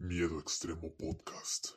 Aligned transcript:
Miedo 0.00 0.38
Extremo 0.38 0.94
Podcast. 0.96 1.70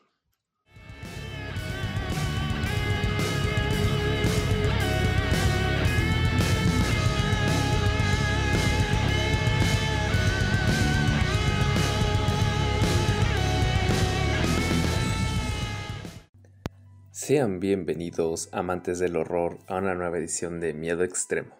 Sean 17.09 17.59
bienvenidos, 17.59 18.49
amantes 18.51 18.99
del 18.99 19.15
horror, 19.15 19.57
a 19.67 19.77
una 19.77 19.95
nueva 19.95 20.19
edición 20.19 20.59
de 20.59 20.75
Miedo 20.75 21.03
Extremo. 21.03 21.57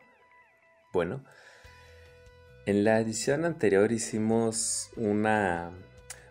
Bueno, 0.94 1.26
en 2.68 2.84
la 2.84 3.00
edición 3.00 3.46
anterior 3.46 3.92
hicimos 3.92 4.92
una, 4.96 5.72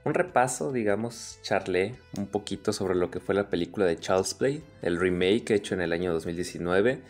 un 0.04 0.14
repaso, 0.14 0.72
digamos, 0.72 1.38
charlé 1.42 1.94
un 2.16 2.26
poquito 2.26 2.72
sobre 2.72 2.94
lo 2.94 3.10
que 3.10 3.20
fue 3.20 3.34
la 3.34 3.50
película 3.50 3.84
de 3.86 3.98
Child's 3.98 4.34
Play, 4.34 4.62
el 4.82 4.98
remake 4.98 5.50
hecho 5.50 5.74
en 5.74 5.82
el 5.82 5.92
año 5.92 6.12
2019, 6.12 7.00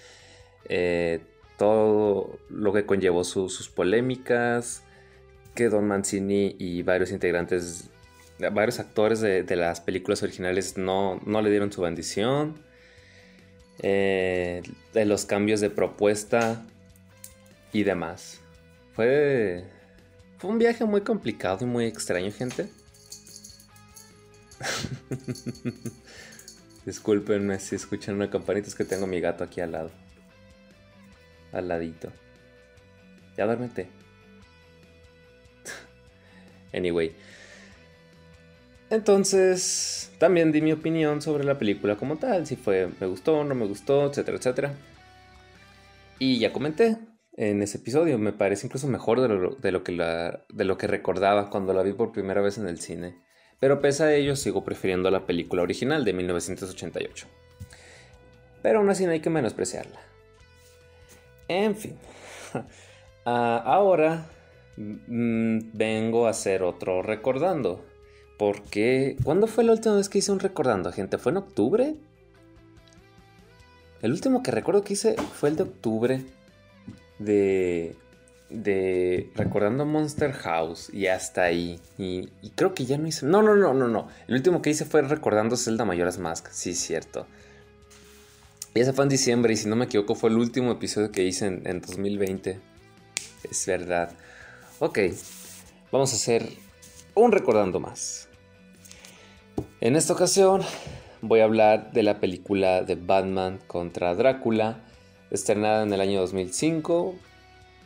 eh, 0.69 1.21
todo 1.57 2.39
lo 2.49 2.73
que 2.73 2.87
conllevó 2.87 3.23
sus 3.23 3.69
polémicas, 3.69 4.83
que 5.55 5.69
Don 5.69 5.87
Mancini 5.87 6.57
y 6.59 6.83
varios 6.83 7.13
integrantes, 7.13 7.91
varios 8.53 8.79
actores 8.79 9.21
de, 9.21 9.43
de 9.43 9.57
las 9.57 9.81
películas 9.81 10.23
originales 10.23 10.77
no, 10.77 11.21
no, 11.27 11.43
le 11.43 11.51
dieron 11.51 11.71
su 11.71 11.83
bendición, 11.83 12.63
eh, 13.83 14.63
de 14.93 15.05
los 15.05 15.27
cambios 15.27 15.61
de 15.61 15.71
propuesta 15.71 16.65
y 17.73 17.85
demás. 17.85 18.41
Fue, 18.95 19.65
fue 20.39 20.51
un 20.51 20.59
viaje 20.59 20.85
muy 20.85 21.03
complicado 21.03 21.65
y 21.65 21.67
muy 21.67 21.87
extraño, 21.87 22.31
gente. 22.33 22.69
Disculpenme 26.87 27.59
si 27.59 27.77
escuchan 27.77 28.17
una 28.17 28.31
campanita, 28.31 28.69
es 28.69 28.75
que 28.75 28.85
tengo 28.85 29.07
mi 29.07 29.21
gato 29.21 29.45
aquí 29.45 29.61
al 29.61 29.73
lado. 29.73 29.91
Al 31.53 31.69
ladito. 31.69 32.13
Ya 33.37 33.47
duérmete. 33.47 33.89
anyway. 36.73 37.15
Entonces, 38.91 40.11
también 40.19 40.51
di 40.51 40.63
mi 40.63 40.73
opinión 40.73 41.23
sobre 41.23 41.45
la 41.45 41.59
película 41.59 41.97
como 41.97 42.17
tal, 42.17 42.47
si 42.47 42.57
fue 42.57 42.91
me 43.01 43.07
gustó, 43.07 43.45
no 43.45 43.55
me 43.55 43.67
gustó, 43.67 44.07
etcétera, 44.07 44.39
etcétera. 44.39 44.75
Y 46.19 46.39
ya 46.41 46.53
comenté 46.53 46.99
en 47.37 47.63
ese 47.63 47.79
episodio, 47.79 48.19
me 48.19 48.33
parece 48.33 48.67
incluso 48.67 48.89
mejor 48.89 49.21
de 49.21 49.29
lo, 49.29 49.55
de 49.55 49.73
lo, 49.73 49.85
que, 49.85 49.93
la, 49.93 50.45
de 50.53 50.65
lo 50.65 50.77
que 50.77 50.89
recordaba 50.89 51.51
cuando 51.51 51.73
la 51.73 51.83
vi 51.83 51.93
por 51.93 52.13
primera 52.13 52.41
vez 52.41 52.59
en 52.59 52.67
el 52.67 52.81
cine. 52.81 53.23
Pero 53.61 53.81
pese 53.83 54.05
a 54.05 54.15
ello, 54.15 54.37
sigo 54.37 54.65
prefiriendo 54.65 55.11
la 55.11 55.27
película 55.27 55.63
original 55.63 56.05
de 56.05 56.15
1988. 56.15 57.27
Pero 58.63 58.79
aún 58.79 58.91
así 58.91 59.05
no 59.05 59.13
hay 59.13 59.21
que 59.21 59.31
menospreciarla. 59.31 60.01
En 61.49 61.77
fin. 61.77 61.97
Uh, 62.55 63.29
ahora 63.29 64.27
mmm, 64.77 65.59
vengo 65.75 66.27
a 66.27 66.31
hacer 66.31 66.63
otro 66.63 67.03
recordando. 67.03 67.85
Porque, 68.39 69.19
¿cuándo 69.23 69.47
fue 69.47 69.65
la 69.65 69.73
última 69.73 69.97
vez 69.97 70.09
que 70.09 70.19
hice 70.19 70.33
un 70.33 70.41
recordando, 70.41 70.91
gente? 70.93 71.19
¿Fue 71.19 71.31
en 71.31 71.39
octubre? 71.39 71.95
El 74.01 74.13
último 74.13 74.43
que 74.43 74.51
recuerdo 74.51 74.83
que 74.83 74.95
hice 74.95 75.15
fue 75.17 75.51
el 75.51 75.57
de 75.57 75.65
octubre 75.65 76.25
de, 77.19 77.97
de 78.51 79.31
recordando 79.35 79.87
Monster 79.87 80.33
House 80.33 80.91
y 80.93 81.07
hasta 81.07 81.45
ahí. 81.45 81.81
Y, 81.99 82.29
creo 82.55 82.75
que 82.75 82.85
ya 82.85 82.99
no 82.99 83.07
hice. 83.07 83.27
No, 83.27 83.43
no, 83.43 83.57
no, 83.57 83.73
no, 83.73 83.89
no. 83.89 84.09
El 84.29 84.35
último 84.35 84.61
que 84.63 84.71
hice 84.71 84.85
fue 84.85 85.03
recordando 85.03 85.57
Zelda 85.57 85.85
Mayoras 85.85 86.19
Mask. 86.19 86.49
Sí, 86.51 86.75
cierto. 86.75 87.27
Y 88.75 88.81
ese 88.81 88.93
fue 88.93 89.05
en 89.05 89.09
diciembre 89.09 89.53
y 89.53 89.57
si 89.57 89.69
no 89.69 89.77
me 89.77 89.87
equivoco 89.87 90.15
fue 90.15 90.31
el 90.31 90.37
último 90.37 90.71
episodio 90.73 91.11
que 91.11 91.25
hice 91.25 91.47
en, 91.47 91.67
en 91.67 91.81
2020. 91.81 92.61
Es 93.51 93.67
verdad. 93.67 94.13
Ok, 94.79 94.99
vamos 95.91 96.13
a 96.13 96.17
hacer 96.17 96.49
un 97.15 97.33
recordando 97.33 97.81
más. 97.81 98.29
En 99.81 99.97
esta 99.97 100.13
ocasión 100.13 100.63
voy 101.23 101.41
a 101.41 101.45
hablar 101.45 101.93
de 101.93 102.03
la 102.03 102.21
película 102.21 102.83
de 102.83 102.95
Batman 102.95 103.59
contra 103.67 104.15
Drácula, 104.15 104.81
estrenada 105.31 105.83
en 105.83 105.93
el 105.93 106.01
año 106.01 106.21
2005, 106.21 107.15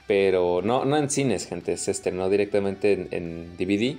pero 0.07 0.61
no, 0.63 0.85
no 0.85 0.97
en 0.97 1.11
cines, 1.11 1.47
gente, 1.47 1.77
se 1.77 1.91
estrenó 1.91 2.29
directamente 2.29 2.93
en, 2.93 3.09
en 3.11 3.57
DVD. 3.57 3.97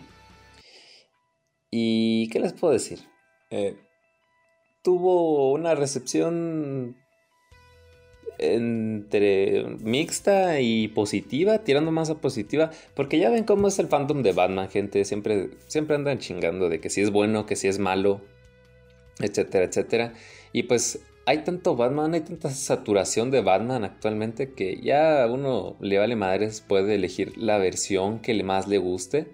¿Y 1.72 2.30
qué 2.30 2.40
les 2.40 2.54
puedo 2.54 2.74
decir? 2.74 3.00
Eh, 3.50 3.76
tuvo 4.84 5.52
una 5.52 5.76
recepción 5.76 6.96
entre 8.38 9.64
mixta 9.80 10.60
y 10.60 10.90
positiva, 10.90 11.60
tirando 11.60 11.92
más 11.92 12.10
a 12.10 12.16
positiva, 12.16 12.72
porque 12.94 13.18
ya 13.20 13.30
ven 13.30 13.44
cómo 13.44 13.68
es 13.68 13.80
el 13.80 13.88
fandom 13.88 14.24
de 14.24 14.34
Batman, 14.34 14.70
gente, 14.70 15.06
siempre, 15.06 15.50
siempre 15.68 15.96
andan 15.96 16.20
chingando 16.20 16.70
de 16.70 16.80
que 16.80 16.90
si 16.90 17.02
es 17.02 17.12
bueno, 17.12 17.46
que 17.46 17.56
si 17.56 17.68
es 17.68 17.80
malo, 17.80 18.22
etcétera, 19.20 19.66
etcétera. 19.66 20.14
Y 20.52 20.64
pues 20.64 21.00
hay 21.26 21.40
tanto 21.40 21.76
Batman, 21.76 22.14
hay 22.14 22.22
tanta 22.22 22.52
saturación 22.52 23.32
de 23.32 23.42
Batman 23.42 23.84
actualmente 23.84 24.54
que 24.54 24.80
ya 24.82 25.28
uno 25.28 25.76
le 25.80 25.98
vale 25.98 26.16
madres, 26.16 26.62
puede 26.62 26.96
elegir 26.96 27.38
la 27.38 27.58
versión 27.58 28.20
que 28.20 28.44
más 28.44 28.68
le 28.68 28.78
guste. 28.78 29.28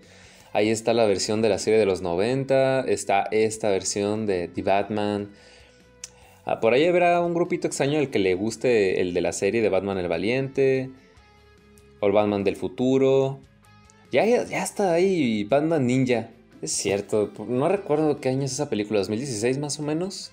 Ahí 0.53 0.69
está 0.69 0.93
la 0.93 1.05
versión 1.05 1.41
de 1.41 1.49
la 1.49 1.59
serie 1.59 1.79
de 1.79 1.85
los 1.85 2.01
90, 2.01 2.81
está 2.81 3.23
esta 3.31 3.69
versión 3.69 4.25
de 4.25 4.47
The 4.47 4.61
Batman. 4.61 5.31
Ah, 6.45 6.59
por 6.59 6.73
ahí 6.73 6.85
habrá 6.85 7.21
un 7.21 7.33
grupito 7.33 7.67
extraño 7.67 7.99
al 7.99 8.09
que 8.09 8.19
le 8.19 8.35
guste 8.35 9.01
el 9.01 9.13
de 9.13 9.21
la 9.21 9.33
serie 9.33 9.61
de 9.61 9.69
Batman 9.69 9.97
el 9.97 10.07
Valiente. 10.07 10.89
O 11.99 12.07
el 12.07 12.13
Batman 12.13 12.43
del 12.43 12.55
futuro. 12.55 13.39
Ya, 14.11 14.25
ya, 14.25 14.43
ya 14.45 14.63
está 14.63 14.93
ahí 14.93 15.43
Batman 15.43 15.85
Ninja. 15.87 16.29
Es 16.61 16.71
cierto, 16.71 17.31
no 17.47 17.69
recuerdo 17.69 18.19
qué 18.19 18.29
año 18.29 18.43
es 18.43 18.53
esa 18.53 18.69
película, 18.69 18.99
2016 18.99 19.57
más 19.59 19.79
o 19.79 19.83
menos. 19.83 20.31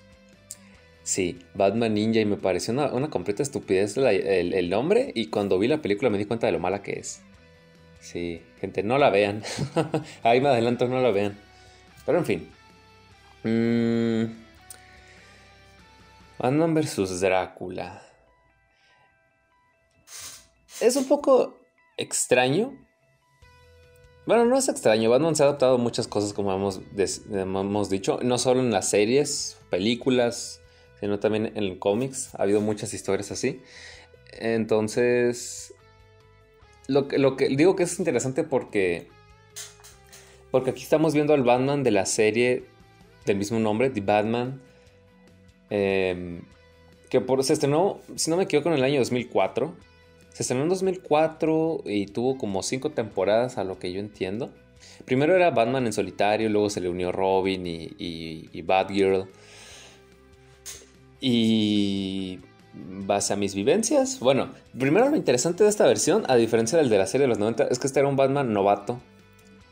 Sí, 1.09 1.39
Batman 1.55 1.95
Ninja 1.95 2.19
y 2.19 2.25
me 2.25 2.37
pareció 2.37 2.71
una, 2.71 3.09
completa 3.09 3.41
estupidez 3.41 3.97
el, 3.97 4.53
el, 4.53 4.69
nombre 4.69 5.11
y 5.15 5.31
cuando 5.31 5.57
vi 5.57 5.67
la 5.67 5.81
película 5.81 6.11
me 6.11 6.19
di 6.19 6.25
cuenta 6.25 6.45
de 6.45 6.53
lo 6.53 6.59
mala 6.59 6.83
que 6.83 6.99
es. 6.99 7.23
Sí, 7.99 8.43
gente, 8.61 8.83
no 8.83 8.99
la 8.99 9.09
vean. 9.09 9.41
Ahí 10.23 10.39
me 10.39 10.49
adelanto, 10.49 10.87
no 10.87 11.01
la 11.01 11.09
vean. 11.09 11.35
Pero 12.05 12.19
en 12.19 12.25
fin. 12.25 12.49
Mmm... 13.43 14.25
Batman 16.37 16.75
vs. 16.75 17.21
Drácula. 17.21 18.03
Es 20.79 20.95
un 20.95 21.07
poco 21.07 21.57
extraño. 21.97 22.77
Bueno, 24.27 24.45
no 24.45 24.59
es 24.59 24.69
extraño. 24.69 25.09
Batman 25.09 25.35
se 25.35 25.41
ha 25.41 25.47
adaptado 25.47 25.73
a 25.73 25.79
muchas 25.79 26.07
cosas, 26.07 26.33
como 26.33 26.53
hemos, 26.53 26.81
hemos 27.31 27.89
dicho. 27.89 28.19
No 28.21 28.37
solo 28.37 28.59
en 28.59 28.69
las 28.69 28.91
series, 28.91 29.57
películas, 29.71 30.61
sino 30.99 31.19
también 31.19 31.51
en 31.55 31.77
cómics. 31.77 32.33
Ha 32.35 32.43
habido 32.43 32.61
muchas 32.61 32.93
historias 32.93 33.31
así. 33.31 33.61
Entonces, 34.33 35.73
lo 36.87 37.07
que, 37.07 37.17
lo 37.17 37.35
que 37.35 37.49
digo 37.49 37.75
que 37.75 37.83
es 37.83 37.99
interesante 37.99 38.43
porque. 38.43 39.07
Porque 40.51 40.71
aquí 40.71 40.81
estamos 40.81 41.13
viendo 41.13 41.33
al 41.33 41.43
Batman 41.43 41.83
de 41.83 41.91
la 41.91 42.05
serie 42.05 42.63
del 43.25 43.37
mismo 43.37 43.59
nombre, 43.59 43.89
The 43.89 44.01
Batman. 44.01 44.61
Eh, 45.69 46.41
que 47.09 47.21
por, 47.21 47.43
se 47.43 47.53
estrenó, 47.53 47.99
si 48.15 48.29
no 48.29 48.37
me 48.37 48.43
equivoco, 48.43 48.69
en 48.69 48.75
el 48.75 48.83
año 48.83 48.99
2004. 48.99 49.73
Se 50.33 50.43
estrenó 50.43 50.63
en 50.63 50.69
2004 50.69 51.83
y 51.85 52.05
tuvo 52.07 52.37
como 52.37 52.63
cinco 52.63 52.91
temporadas 52.91 53.57
a 53.57 53.63
lo 53.63 53.77
que 53.77 53.91
yo 53.91 53.99
entiendo. 53.99 54.51
Primero 55.05 55.35
era 55.35 55.49
Batman 55.49 55.85
en 55.85 55.93
solitario, 55.93 56.49
luego 56.49 56.69
se 56.69 56.81
le 56.81 56.89
unió 56.89 57.11
Robin 57.11 57.65
y, 57.65 57.91
y, 57.97 58.49
y 58.51 58.61
Batgirl. 58.61 59.27
Y 61.21 62.39
base 62.73 63.33
a 63.33 63.35
mis 63.35 63.55
vivencias, 63.55 64.19
bueno, 64.19 64.51
primero 64.77 65.09
lo 65.09 65.15
interesante 65.15 65.63
de 65.63 65.69
esta 65.69 65.85
versión, 65.85 66.23
a 66.27 66.35
diferencia 66.35 66.77
del 66.77 66.89
de 66.89 66.97
la 66.97 67.07
serie 67.07 67.23
de 67.23 67.29
los 67.29 67.39
90, 67.39 67.65
es 67.65 67.79
que 67.79 67.87
este 67.87 67.99
era 67.99 68.07
un 68.07 68.15
Batman 68.15 68.53
novato. 68.53 68.99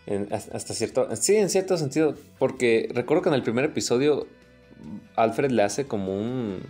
En, 0.06 0.28
hasta 0.32 0.74
cierto, 0.74 1.08
sí, 1.16 1.36
en 1.36 1.50
cierto 1.50 1.78
sentido, 1.78 2.16
porque 2.40 2.90
recuerdo 2.94 3.24
que 3.24 3.30
en 3.30 3.36
el 3.36 3.44
primer 3.44 3.66
episodio 3.66 4.28
Alfred 5.16 5.52
le 5.52 5.64
hace 5.64 5.88
como 5.88 6.16
un. 6.16 6.62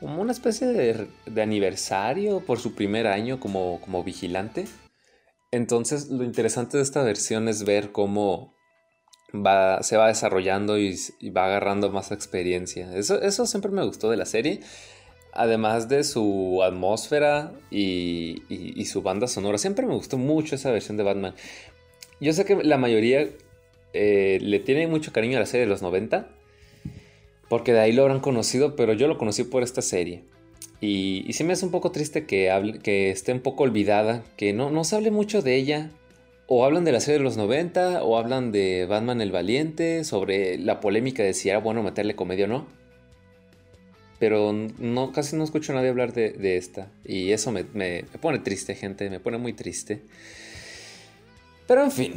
como 0.00 0.20
una 0.20 0.32
especie 0.32 0.66
de, 0.66 1.06
de 1.26 1.42
aniversario 1.42 2.40
por 2.40 2.58
su 2.58 2.74
primer 2.74 3.06
año 3.06 3.38
como, 3.40 3.80
como, 3.80 4.02
vigilante. 4.02 4.66
Entonces, 5.50 6.08
lo 6.08 6.24
interesante 6.24 6.76
de 6.76 6.82
esta 6.82 7.02
versión 7.02 7.48
es 7.48 7.64
ver 7.64 7.92
cómo 7.92 8.54
se 9.32 9.96
va 9.96 10.08
desarrollando 10.08 10.78
y, 10.78 10.96
va 11.30 11.46
agarrando 11.46 11.90
más 11.90 12.12
experiencia. 12.12 12.94
Eso, 12.94 13.20
eso, 13.20 13.46
siempre 13.46 13.70
me 13.70 13.84
gustó 13.84 14.10
de 14.10 14.16
la 14.16 14.26
serie. 14.26 14.60
Además 15.32 15.88
de 15.88 16.02
su 16.04 16.62
atmósfera 16.62 17.52
y, 17.70 18.84
su 18.86 19.02
banda 19.02 19.26
sonora. 19.26 19.58
Siempre 19.58 19.86
me 19.86 19.94
gustó 19.94 20.16
mucho 20.16 20.54
esa 20.54 20.70
versión 20.70 20.96
de 20.96 21.02
Batman. 21.02 21.34
Yo 22.20 22.32
sé 22.32 22.44
que 22.44 22.56
la 22.56 22.78
mayoría 22.78 23.28
eh, 23.92 24.38
le 24.40 24.58
tiene 24.60 24.86
mucho 24.86 25.12
cariño 25.12 25.36
a 25.36 25.40
la 25.40 25.46
serie 25.46 25.66
de 25.66 25.70
los 25.70 25.82
90. 25.82 26.28
Porque 27.48 27.72
de 27.72 27.80
ahí 27.80 27.92
lo 27.92 28.02
habrán 28.02 28.20
conocido, 28.20 28.76
pero 28.76 28.92
yo 28.92 29.08
lo 29.08 29.16
conocí 29.16 29.44
por 29.44 29.62
esta 29.62 29.82
serie. 29.82 30.22
Y, 30.80 31.24
y 31.26 31.32
sí 31.32 31.44
me 31.44 31.54
hace 31.54 31.64
un 31.64 31.70
poco 31.70 31.90
triste 31.92 32.26
que, 32.26 32.50
hable, 32.50 32.78
que 32.78 33.10
esté 33.10 33.32
un 33.32 33.40
poco 33.40 33.64
olvidada, 33.64 34.22
que 34.36 34.52
no, 34.52 34.70
no 34.70 34.84
se 34.84 34.96
hable 34.96 35.10
mucho 35.10 35.42
de 35.42 35.56
ella. 35.56 35.90
O 36.50 36.64
hablan 36.64 36.84
de 36.84 36.92
la 36.92 37.00
serie 37.00 37.18
de 37.18 37.24
los 37.24 37.36
90, 37.36 38.02
o 38.02 38.16
hablan 38.16 38.52
de 38.52 38.86
Batman 38.88 39.20
el 39.20 39.30
Valiente, 39.30 40.02
sobre 40.02 40.56
la 40.56 40.80
polémica 40.80 41.22
de 41.22 41.34
si 41.34 41.50
era 41.50 41.58
bueno 41.58 41.82
meterle 41.82 42.16
comedia 42.16 42.46
o 42.46 42.48
no. 42.48 42.66
Pero 44.18 44.54
casi 45.14 45.36
no 45.36 45.44
escucho 45.44 45.72
a 45.72 45.74
nadie 45.74 45.90
hablar 45.90 46.14
de, 46.14 46.56
esta. 46.56 46.90
Y 47.04 47.32
eso 47.32 47.52
me, 47.52 47.64
pone 48.20 48.38
triste, 48.38 48.74
gente, 48.74 49.10
me 49.10 49.20
pone 49.20 49.36
muy 49.36 49.52
triste. 49.52 50.00
Pero 51.66 51.84
en 51.84 51.92
fin, 51.92 52.14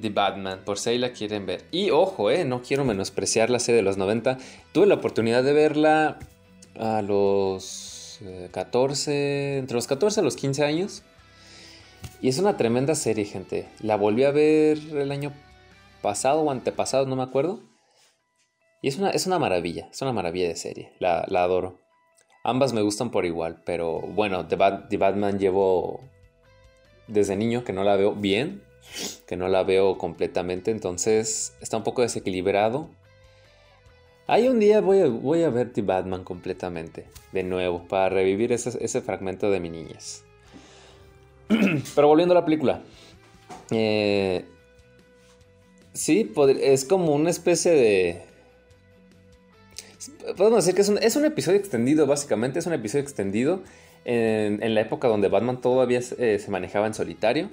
The 0.00 0.10
Batman, 0.10 0.60
por 0.64 0.78
si 0.78 0.90
ahí 0.90 0.98
la 0.98 1.12
quieren 1.12 1.46
ver. 1.46 1.64
Y 1.72 1.90
ojo, 1.90 2.30
eh, 2.30 2.44
no 2.44 2.62
quiero 2.62 2.84
menospreciar 2.84 3.50
la 3.50 3.58
serie 3.58 3.78
de 3.78 3.82
los 3.82 3.96
90. 3.96 4.38
Tuve 4.70 4.86
la 4.86 4.94
oportunidad 4.94 5.42
de 5.42 5.52
verla 5.52 6.20
a 6.78 7.02
los 7.02 8.20
14, 8.52 9.12
eh, 9.12 9.58
entre 9.58 9.74
los 9.74 9.88
14 9.88 10.20
a 10.20 10.22
los 10.22 10.36
15 10.36 10.64
años. 10.64 11.02
Y 12.20 12.28
es 12.28 12.38
una 12.38 12.56
tremenda 12.56 12.94
serie, 12.94 13.24
gente. 13.24 13.68
La 13.80 13.96
volví 13.96 14.24
a 14.24 14.30
ver 14.30 14.78
el 14.78 15.10
año 15.10 15.32
pasado 16.02 16.42
o 16.42 16.50
antepasado, 16.50 17.06
no 17.06 17.16
me 17.16 17.22
acuerdo. 17.22 17.60
Y 18.82 18.88
es 18.88 18.98
una, 18.98 19.10
es 19.10 19.26
una 19.26 19.38
maravilla, 19.38 19.88
es 19.90 20.00
una 20.02 20.12
maravilla 20.12 20.48
de 20.48 20.56
serie. 20.56 20.92
La, 20.98 21.20
adoro. 21.20 21.78
Ambas 22.44 22.72
me 22.72 22.82
gustan 22.82 23.10
por 23.10 23.26
igual, 23.26 23.62
pero 23.64 24.00
bueno, 24.00 24.46
The, 24.46 24.56
Batman 24.96 25.38
llevo 25.38 26.00
desde 27.06 27.36
niño 27.36 27.64
que 27.64 27.74
no 27.74 27.84
la 27.84 27.96
veo 27.96 28.14
bien, 28.14 28.62
que 29.26 29.36
no 29.36 29.48
la 29.48 29.62
veo 29.62 29.98
completamente, 29.98 30.70
entonces 30.70 31.54
está 31.60 31.76
un 31.76 31.82
poco 31.82 32.00
desequilibrado. 32.00 32.88
Ahí 34.26 34.48
un 34.48 34.60
día 34.60 34.80
voy 34.80 35.00
a, 35.00 35.08
voy 35.08 35.42
a 35.42 35.50
ver 35.50 35.72
The 35.72 35.82
Batman 35.82 36.24
completamente, 36.24 37.06
de 37.32 37.42
nuevo, 37.42 37.86
para 37.88 38.08
revivir 38.08 38.52
ese, 38.52 38.82
ese 38.82 39.02
fragmento 39.02 39.50
de 39.50 39.60
mi 39.60 39.68
niñez. 39.68 40.24
Pero 41.94 42.08
volviendo 42.08 42.32
a 42.32 42.38
la 42.38 42.44
película. 42.44 42.82
Eh, 43.70 44.44
sí, 45.92 46.32
es 46.60 46.84
como 46.84 47.14
una 47.14 47.30
especie 47.30 47.72
de... 47.72 48.22
Podemos 50.36 50.64
decir 50.64 50.74
que 50.74 50.80
es 50.80 51.16
un, 51.16 51.24
episodio 51.24 51.58
extendido, 51.58 52.06
básicamente, 52.06 52.58
es 52.58 52.66
un 52.66 52.72
episodio 52.72 53.02
extendido 53.02 53.60
en, 54.04 54.74
la 54.74 54.80
época 54.80 55.08
donde 55.08 55.28
Batman 55.28 55.60
todavía 55.60 56.00
eh, 56.18 56.38
se 56.38 56.50
manejaba 56.50 56.86
en 56.86 56.94
solitario. 56.94 57.50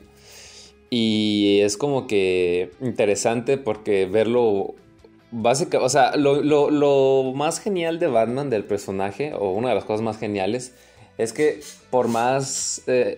Y 0.90 1.60
es 1.62 1.76
como 1.76 2.08
que 2.08 2.72
interesante 2.80 3.58
porque 3.58 4.06
verlo 4.06 4.76
básicamente, 5.32 5.86
o 5.86 5.90
sea, 5.90 6.16
lo, 6.16 7.34
más 7.34 7.60
genial 7.60 8.00
de 8.00 8.08
Batman, 8.08 8.50
del 8.50 8.64
personaje, 8.64 9.34
o 9.34 9.52
una 9.52 9.70
de 9.70 9.76
las 9.76 9.84
cosas 9.84 10.02
más 10.02 10.18
geniales, 10.18 10.74
es 11.18 11.34
que 11.34 11.60
por 11.90 12.08
más 12.08 12.84
eh, 12.88 13.18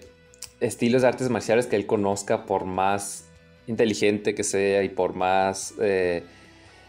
estilos 0.60 1.02
de 1.02 1.08
artes 1.08 1.30
marciales 1.30 1.68
que 1.68 1.76
él 1.76 1.86
conozca, 1.86 2.46
por 2.46 2.66
más 2.66 3.26
inteligente 3.68 4.36
que 4.36 4.44
sea 4.44 4.84
y 4.84 4.90
por 4.90 5.16
más 5.16 5.74
eh, 5.80 6.24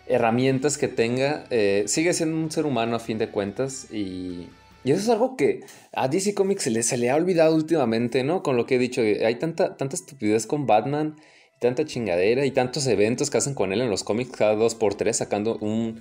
herramientas 0.07 0.79
que 0.79 0.89
tenga, 0.89 1.45
eh, 1.51 1.85
sigue 1.87 2.15
siendo 2.15 2.37
un 2.37 2.51
ser 2.51 2.67
humano 2.67 2.97
a 2.97 3.01
fin 3.01 3.19
de 3.19 3.29
cuentas 3.29 3.87
y 3.93 4.49
y 4.83 4.93
eso 4.93 5.03
es 5.03 5.09
algo 5.11 5.37
que 5.37 5.65
a 5.93 6.09
DC 6.09 6.35
Comics 6.35 6.63
se 6.63 6.97
le, 6.97 7.11
ha 7.11 7.17
olvidado 7.17 7.55
últimamente, 7.55 8.25
¿no? 8.25 8.43
Con 8.43 8.57
lo 8.57 8.65
que 8.65 8.77
he 8.77 8.79
dicho, 8.79 9.03
hay 9.03 9.35
tanta, 9.35 9.77
tanta 9.77 9.95
estupidez 9.95 10.47
con 10.47 10.67
Batman, 10.67 11.17
tanta 11.59 11.85
chingadera 11.85 12.47
y 12.47 12.51
tantos 12.51 12.87
eventos 12.87 13.29
que 13.29 13.39
hacen 13.39 13.55
con 13.55 13.73
él 13.73 13.83
en 13.83 13.91
los 13.91 14.05
cómics 14.05 14.33
cada 14.37 14.55
dos 14.55 14.75
por 14.75 14.95
tres 14.95 15.19
sacando 15.19 15.59
un, 15.59 16.01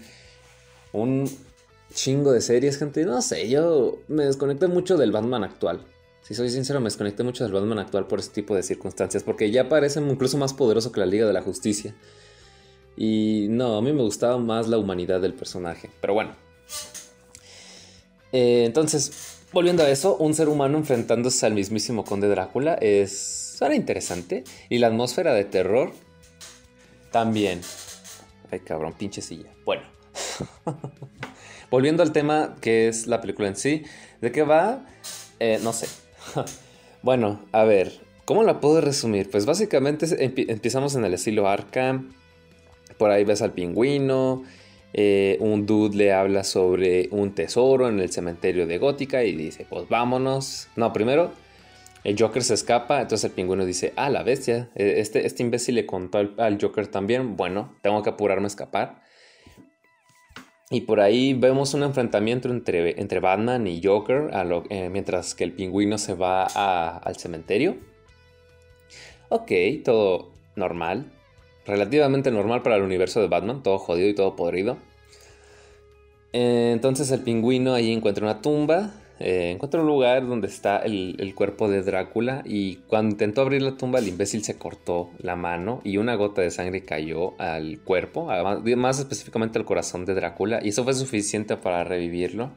un 0.93 1.29
chingo 1.93 2.31
de 2.31 2.39
series, 2.39 2.77
gente. 2.77 3.03
No 3.03 3.21
sé, 3.21 3.49
yo 3.49 3.97
me 4.07 4.23
desconecté 4.23 4.67
mucho 4.67 4.95
del 4.95 5.11
Batman 5.11 5.43
actual. 5.43 5.85
Si 6.21 6.35
soy 6.35 6.49
sincero, 6.49 6.79
me 6.79 6.85
desconecté 6.85 7.23
mucho 7.23 7.43
del 7.43 7.53
Batman 7.53 7.79
actual 7.79 8.07
por 8.07 8.19
este 8.19 8.35
tipo 8.35 8.55
de 8.55 8.63
circunstancias, 8.63 9.23
porque 9.23 9.49
ya 9.51 9.67
parece 9.67 9.99
incluso 9.99 10.37
más 10.37 10.53
poderoso 10.53 10.91
que 10.91 10.99
la 10.99 11.05
Liga 11.05 11.25
de 11.25 11.33
la 11.33 11.41
Justicia. 11.41 11.95
Y 12.95 13.47
no, 13.49 13.77
a 13.77 13.81
mí 13.81 13.93
me 13.93 14.03
gustaba 14.03 14.37
más 14.37 14.67
la 14.67 14.77
humanidad 14.77 15.21
del 15.21 15.33
personaje. 15.33 15.89
Pero 16.01 16.13
bueno, 16.13 16.35
eh, 18.31 18.63
entonces, 18.65 19.39
volviendo 19.51 19.83
a 19.83 19.89
eso, 19.89 20.17
un 20.17 20.33
ser 20.33 20.49
humano 20.49 20.77
enfrentándose 20.77 21.45
al 21.45 21.53
mismísimo 21.53 22.03
conde 22.03 22.27
Drácula 22.27 22.75
es... 22.75 23.55
suena 23.57 23.75
interesante. 23.75 24.43
Y 24.69 24.79
la 24.79 24.87
atmósfera 24.87 25.33
de 25.33 25.45
terror 25.45 25.91
también. 27.11 27.61
Ay, 28.51 28.59
cabrón, 28.59 28.93
pinche 28.97 29.21
silla. 29.21 29.49
Bueno. 29.65 29.83
Volviendo 31.71 32.01
al 32.01 32.11
tema 32.11 32.55
que 32.61 32.87
es 32.87 33.07
la 33.07 33.21
película 33.21 33.47
en 33.47 33.55
sí. 33.55 33.83
¿De 34.21 34.31
qué 34.31 34.43
va? 34.43 34.85
Eh, 35.39 35.59
no 35.63 35.71
sé. 35.73 35.87
bueno, 37.01 37.39
a 37.51 37.63
ver. 37.63 37.91
¿Cómo 38.25 38.43
la 38.43 38.59
puedo 38.59 38.79
resumir? 38.79 39.29
Pues 39.31 39.45
básicamente 39.47 40.05
empezamos 40.51 40.95
en 40.95 41.03
el 41.03 41.15
estilo 41.15 41.47
Arkham. 41.47 42.13
Por 42.97 43.09
ahí 43.09 43.23
ves 43.23 43.41
al 43.41 43.53
pingüino. 43.53 44.43
Eh, 44.93 45.37
un 45.39 45.65
dude 45.65 45.97
le 45.97 46.13
habla 46.13 46.43
sobre 46.43 47.09
un 47.11 47.33
tesoro 47.33 47.89
en 47.89 47.99
el 47.99 48.11
cementerio 48.11 48.67
de 48.67 48.77
Gótica 48.77 49.23
y 49.23 49.35
dice, 49.35 49.65
pues 49.67 49.89
vámonos. 49.89 50.67
No, 50.75 50.93
primero 50.93 51.31
el 52.03 52.15
Joker 52.17 52.43
se 52.43 52.53
escapa, 52.53 53.01
entonces 53.01 53.29
el 53.29 53.31
pingüino 53.35 53.65
dice, 53.65 53.93
ah, 53.95 54.09
la 54.09 54.23
bestia, 54.23 54.69
e, 54.75 54.99
este, 54.99 55.25
este 55.25 55.43
imbécil 55.43 55.75
le 55.75 55.85
contó 55.85 56.19
al, 56.37 56.57
Joker 56.59 56.87
también, 56.87 57.35
bueno, 57.35 57.75
tengo 57.81 58.01
que 58.03 58.09
apurarme 58.09 58.45
a 58.45 58.47
escapar. 58.47 59.01
Y 60.69 60.81
por 60.81 60.99
ahí 60.99 61.33
vemos 61.33 61.73
un 61.73 61.83
enfrentamiento 61.83 62.49
entre, 62.49 63.01
entre 63.01 63.19
Batman 63.19 63.65
y 63.65 63.81
Joker 63.83 64.29
eh, 64.69 64.89
mientras 64.91 65.33
que 65.33 65.43
el 65.43 65.53
pingüino 65.53 65.97
se 65.97 66.13
va 66.13 66.43
al 66.43 67.15
cementerio. 67.17 67.77
Ok, 69.29 69.51
todo 69.83 70.31
normal 70.55 71.11
relativamente 71.69 72.31
normal 72.31 72.61
para 72.61 72.75
el 72.75 72.81
universo 72.81 73.21
de 73.21 73.27
Batman, 73.27 73.63
todo 73.63 73.77
jodido 73.77 74.09
y 74.09 74.15
todo 74.15 74.35
podrido. 74.35 74.77
Eh, 76.33 76.71
entonces 76.73 77.09
el 77.11 77.21
pingüino 77.21 77.73
ahí 77.73 77.91
encuentra 77.91 78.25
una 78.25 78.41
tumba, 78.41 78.91
eh, 79.19 79.51
encuentra 79.51 79.81
un 79.81 79.87
lugar 79.87 80.27
donde 80.27 80.47
está 80.47 80.77
el, 80.77 81.33
cuerpo 81.35 81.69
de 81.69 81.83
Drácula 81.83 82.41
y 82.45 82.77
cuando 82.87 83.11
intentó 83.11 83.41
abrir 83.41 83.61
la 83.61 83.75
tumba 83.77 83.99
el 83.99 84.07
imbécil 84.07 84.43
se 84.43 84.57
cortó 84.57 85.09
la 85.19 85.35
mano 85.35 85.81
y 85.83 85.97
una 85.97 86.15
gota 86.15 86.41
de 86.41 86.51
sangre 86.51 86.83
cayó 86.83 87.39
al 87.39 87.79
cuerpo, 87.79 88.29
más 88.77 88.99
específicamente 88.99 89.59
al 89.59 89.65
corazón 89.65 90.05
de 90.05 90.15
Drácula 90.15 90.59
y 90.63 90.69
eso 90.69 90.83
fue 90.83 90.93
suficiente 90.93 91.57
para 91.57 91.83
revivirlo 91.83 92.51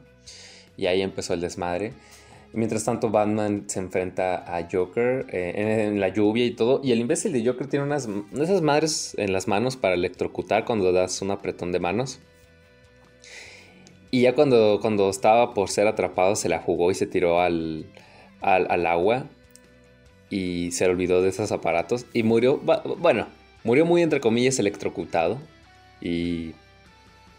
y 0.77 0.85
ahí 0.87 1.01
empezó 1.01 1.33
el 1.33 1.41
desmadre. 1.41 1.93
Mientras 2.53 2.83
tanto, 2.83 3.09
Batman 3.09 3.63
se 3.67 3.79
enfrenta 3.79 4.43
a 4.45 4.67
Joker 4.71 5.25
eh, 5.29 5.87
en, 5.87 5.99
la 5.99 6.09
lluvia 6.09 6.45
y 6.45 6.51
todo. 6.51 6.81
Y 6.83 6.91
el 6.91 6.99
imbécil 6.99 7.33
de 7.33 7.43
Joker 7.43 7.65
tiene 7.65 7.85
unas 7.85 8.07
esas 8.31 8.61
madres 8.61 9.15
en 9.17 9.33
las 9.33 9.47
manos 9.47 9.75
para 9.75 9.95
electrocutar 9.95 10.63
cuando 10.63 10.91
das 10.91 11.21
un 11.23 11.31
apretón 11.31 11.71
de 11.71 11.79
manos. 11.79 12.19
Y 14.13 14.21
ya 14.21 14.35
cuando, 14.35 14.77
cuando 14.79 15.09
estaba 15.09 15.55
por 15.55 15.71
ser 15.71 15.87
atrapado, 15.87 16.35
se 16.35 16.47
la 16.47 16.59
jugó 16.59 16.91
y 16.91 16.93
se 16.93 17.07
tiró 17.07 17.41
al, 17.41 17.87
al, 18.41 18.85
agua. 18.85 19.25
Y 20.29 20.71
se 20.71 20.85
olvidó 20.85 21.23
de 21.23 21.29
esos 21.29 21.51
aparatos. 21.51 22.05
Y 22.13 22.21
murió, 22.21 22.59
bueno, 22.59 23.25
murió 23.63 23.87
muy 23.87 24.03
entre 24.03 24.21
comillas 24.21 24.59
electrocutado. 24.59 25.39
Y 25.99 26.51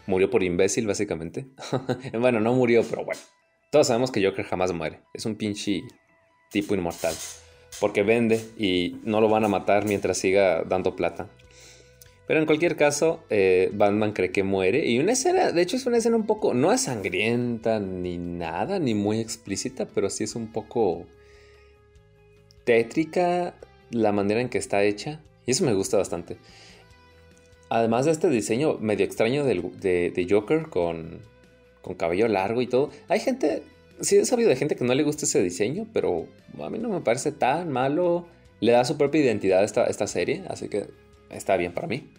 murió 0.05 0.29
por 0.29 0.43
imbécil, 0.43 0.85
básicamente. 0.85 1.45
bueno, 2.19 2.41
no 2.41 2.53
murió, 2.53 2.83
pero 2.83 3.05
bueno. 3.05 3.21
Todos 3.71 3.87
sabemos 3.87 4.11
que 4.11 4.21
Joker 4.21 4.43
jamás 4.43 4.73
muere. 4.73 4.99
Es 5.13 5.25
un 5.25 5.35
pinche 5.35 5.81
tipo 6.51 6.75
inmortal. 6.75 7.15
Porque 7.79 8.03
vende 8.03 8.41
y 8.57 8.97
no 9.05 9.21
lo 9.21 9.29
van 9.29 9.45
a 9.45 9.47
matar 9.47 9.85
mientras 9.85 10.17
siga 10.17 10.65
dando 10.65 10.93
plata. 10.97 11.29
Pero 12.27 12.39
en 12.39 12.45
cualquier 12.45 12.75
caso, 12.75 13.23
eh, 13.29 13.69
Batman 13.73 14.13
cree 14.13 14.31
que 14.31 14.43
muere. 14.43 14.87
Y 14.87 14.99
una 14.99 15.11
escena, 15.11 15.51
de 15.51 15.61
hecho 15.61 15.75
es 15.75 15.85
una 15.85 15.97
escena 15.97 16.15
un 16.15 16.25
poco, 16.25 16.53
no 16.53 16.71
es 16.71 16.81
sangrienta 16.81 17.79
ni 17.79 18.17
nada, 18.17 18.79
ni 18.79 18.95
muy 18.95 19.19
explícita, 19.19 19.87
pero 19.93 20.09
sí 20.09 20.23
es 20.23 20.35
un 20.35 20.51
poco 20.51 21.05
tétrica 22.63 23.53
la 23.91 24.11
manera 24.11 24.41
en 24.41 24.49
que 24.49 24.57
está 24.57 24.83
hecha. 24.83 25.21
Y 25.45 25.51
eso 25.51 25.63
me 25.65 25.73
gusta 25.73 25.97
bastante. 25.97 26.37
Además 27.69 28.05
de 28.05 28.11
este 28.11 28.29
diseño 28.29 28.77
medio 28.79 29.05
extraño 29.05 29.43
de 29.43 30.27
Joker 30.29 30.69
con 30.69 31.19
con 31.85 31.93
cabello 31.93 32.27
largo 32.27 32.63
y 32.63 32.67
todo. 32.67 32.89
Hay 33.07 33.19
gente, 33.19 33.61
sí 34.01 34.17
he 34.17 34.25
sabido 34.25 34.49
de 34.49 34.55
gente 34.55 34.75
que 34.75 34.83
no 34.83 34.95
le 34.95 35.03
gusta 35.03 35.25
ese 35.25 35.43
diseño, 35.43 35.85
pero 35.93 36.25
a 36.59 36.69
mí 36.71 36.79
no 36.79 36.89
me 36.89 37.01
parece 37.01 37.31
tan 37.31 37.71
malo. 37.71 38.25
Le 38.59 38.71
da 38.71 38.83
su 38.85 38.97
propia 38.97 39.21
identidad 39.21 39.59
a 39.59 39.63
esta, 39.63 39.85
esta 39.85 40.07
serie, 40.07 40.43
así 40.47 40.67
que 40.67 40.87
está 41.35 41.57
bien 41.57 41.73
para 41.73 41.87
mí. 41.87 42.09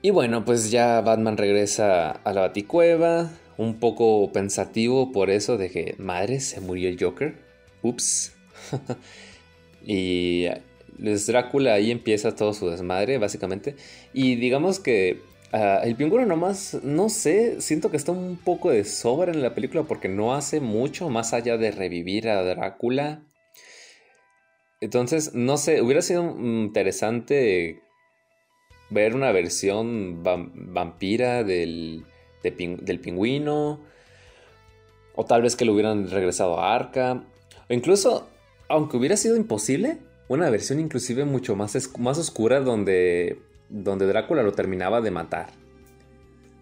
Y 0.00 0.10
bueno, 0.10 0.44
pues 0.44 0.70
ya 0.70 1.00
Batman 1.00 1.36
regresa 1.36 2.10
a 2.10 2.32
la 2.32 2.42
Baticueva, 2.42 3.30
un 3.56 3.80
poco 3.80 4.30
pensativo 4.32 5.10
por 5.10 5.28
eso 5.28 5.56
de 5.58 5.70
que, 5.70 5.96
madre, 5.98 6.40
se 6.40 6.60
murió 6.60 6.88
el 6.88 7.02
Joker. 7.02 7.34
Ups. 7.82 8.32
y 9.86 10.46
Les 10.98 11.26
Drácula 11.26 11.74
ahí 11.74 11.90
empieza 11.90 12.36
todo 12.36 12.54
su 12.54 12.70
desmadre, 12.70 13.18
básicamente. 13.18 13.74
Y 14.12 14.36
digamos 14.36 14.78
que 14.78 15.20
ah, 15.52 15.80
el 15.82 15.96
pingüino 15.96 16.26
nomás, 16.26 16.78
no 16.84 17.08
sé, 17.08 17.60
siento 17.60 17.90
que 17.90 17.96
está 17.96 18.12
un 18.12 18.36
poco 18.36 18.70
de 18.70 18.84
sobra 18.84 19.32
en 19.32 19.42
la 19.42 19.54
película 19.54 19.82
porque 19.82 20.08
no 20.08 20.34
hace 20.34 20.60
mucho 20.60 21.08
más 21.08 21.32
allá 21.32 21.56
de 21.56 21.72
revivir 21.72 22.28
a 22.28 22.42
Drácula. 22.44 23.22
Entonces, 24.80 25.34
no 25.34 25.56
sé, 25.56 25.82
hubiera 25.82 26.02
sido 26.02 26.22
interesante 26.38 27.82
ver 28.90 29.14
una 29.14 29.32
versión 29.32 30.22
vampira 30.22 31.44
del, 31.44 32.04
del 32.42 33.00
pingüino. 33.00 33.80
O 35.14 35.24
tal 35.24 35.42
vez 35.42 35.56
que 35.56 35.64
lo 35.64 35.72
hubieran 35.72 36.08
regresado 36.10 36.60
a 36.60 36.74
Arca. 36.74 37.24
O 37.68 37.74
incluso, 37.74 38.28
aunque 38.68 38.96
hubiera 38.96 39.16
sido 39.16 39.36
imposible, 39.36 39.98
una 40.28 40.48
versión 40.50 40.78
inclusive 40.78 41.24
mucho 41.24 41.56
más, 41.56 41.90
más 41.98 42.18
oscura 42.18 42.60
donde, 42.60 43.40
donde 43.68 44.06
Drácula 44.06 44.42
lo 44.42 44.52
terminaba 44.52 45.00
de 45.00 45.10
matar. 45.10 45.48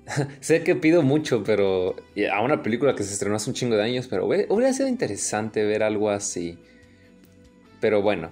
sé 0.41 0.63
que 0.63 0.75
pido 0.77 1.03
mucho, 1.03 1.43
pero 1.45 1.97
a 2.33 2.43
una 2.43 2.63
película 2.63 2.95
que 2.95 3.03
se 3.03 3.13
estrenó 3.13 3.37
hace 3.37 3.51
un 3.51 3.55
chingo 3.55 3.77
de 3.77 3.83
años, 3.83 4.07
pero 4.09 4.25
hubiera 4.25 4.73
sido 4.73 4.89
interesante 4.89 5.65
ver 5.65 5.83
algo 5.83 6.11
así. 6.11 6.59
Pero 7.81 8.03
bueno. 8.03 8.31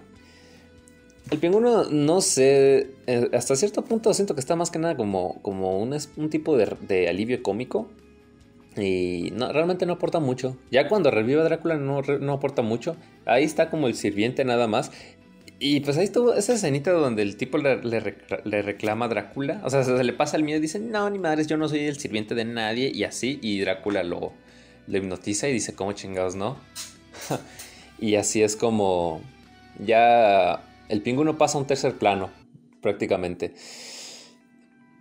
El 1.30 1.38
pingüino, 1.38 1.84
no 1.84 2.20
sé, 2.20 2.90
eh, 3.06 3.30
hasta 3.32 3.56
cierto 3.56 3.82
punto 3.82 4.12
siento 4.12 4.34
que 4.34 4.40
está 4.40 4.56
más 4.56 4.70
que 4.70 4.78
nada 4.78 4.94
como, 4.94 5.40
como 5.40 5.78
un, 5.78 5.98
tipo 6.28 6.56
de, 6.56 7.08
alivio 7.08 7.42
cómico. 7.42 7.88
Y 8.76 9.30
realmente 9.30 9.86
no 9.86 9.94
aporta 9.94 10.20
mucho. 10.20 10.56
Ya 10.70 10.88
cuando 10.88 11.10
revive 11.10 11.42
Drácula 11.44 11.76
no, 11.76 12.02
no 12.02 12.32
aporta 12.32 12.60
mucho. 12.62 12.96
Ahí 13.24 13.44
está 13.44 13.70
como 13.70 13.86
el 13.86 13.94
sirviente 13.94 14.44
nada 14.44 14.66
más. 14.66 14.90
Y 15.60 15.80
pues 15.80 15.96
ahí 15.96 16.04
estuvo 16.04 16.34
esa 16.34 16.54
escenita 16.54 16.90
donde 16.90 17.22
el 17.22 17.36
tipo 17.36 17.58
le, 17.58 17.76
reclama 18.62 19.06
a 19.06 19.08
Drácula. 19.08 19.60
O 19.64 19.70
sea, 19.70 19.84
se 19.84 20.04
le 20.04 20.12
pasa 20.12 20.36
el 20.36 20.42
miedo 20.42 20.58
y 20.58 20.62
dice, 20.62 20.80
no, 20.80 21.08
ni 21.08 21.18
madres, 21.18 21.46
yo 21.46 21.56
no 21.56 21.68
soy 21.68 21.80
el 21.80 21.98
sirviente 21.98 22.34
de 22.34 22.44
nadie. 22.44 22.90
Y 22.92 23.04
así, 23.04 23.38
y 23.40 23.60
Drácula 23.60 24.02
lo, 24.02 24.32
lo 24.88 24.98
hipnotiza 24.98 25.48
y 25.48 25.52
dice, 25.52 25.74
¿cómo 25.74 25.92
chingados 25.92 26.34
no? 26.34 26.58
y 27.98 28.16
así 28.16 28.42
es 28.42 28.56
como 28.56 29.22
ya 29.78 30.62
el 30.88 31.02
pingüino 31.02 31.38
pasa 31.38 31.58
a 31.58 31.60
un 31.60 31.66
tercer 31.66 31.94
plano, 31.94 32.30
prácticamente. 32.80 33.54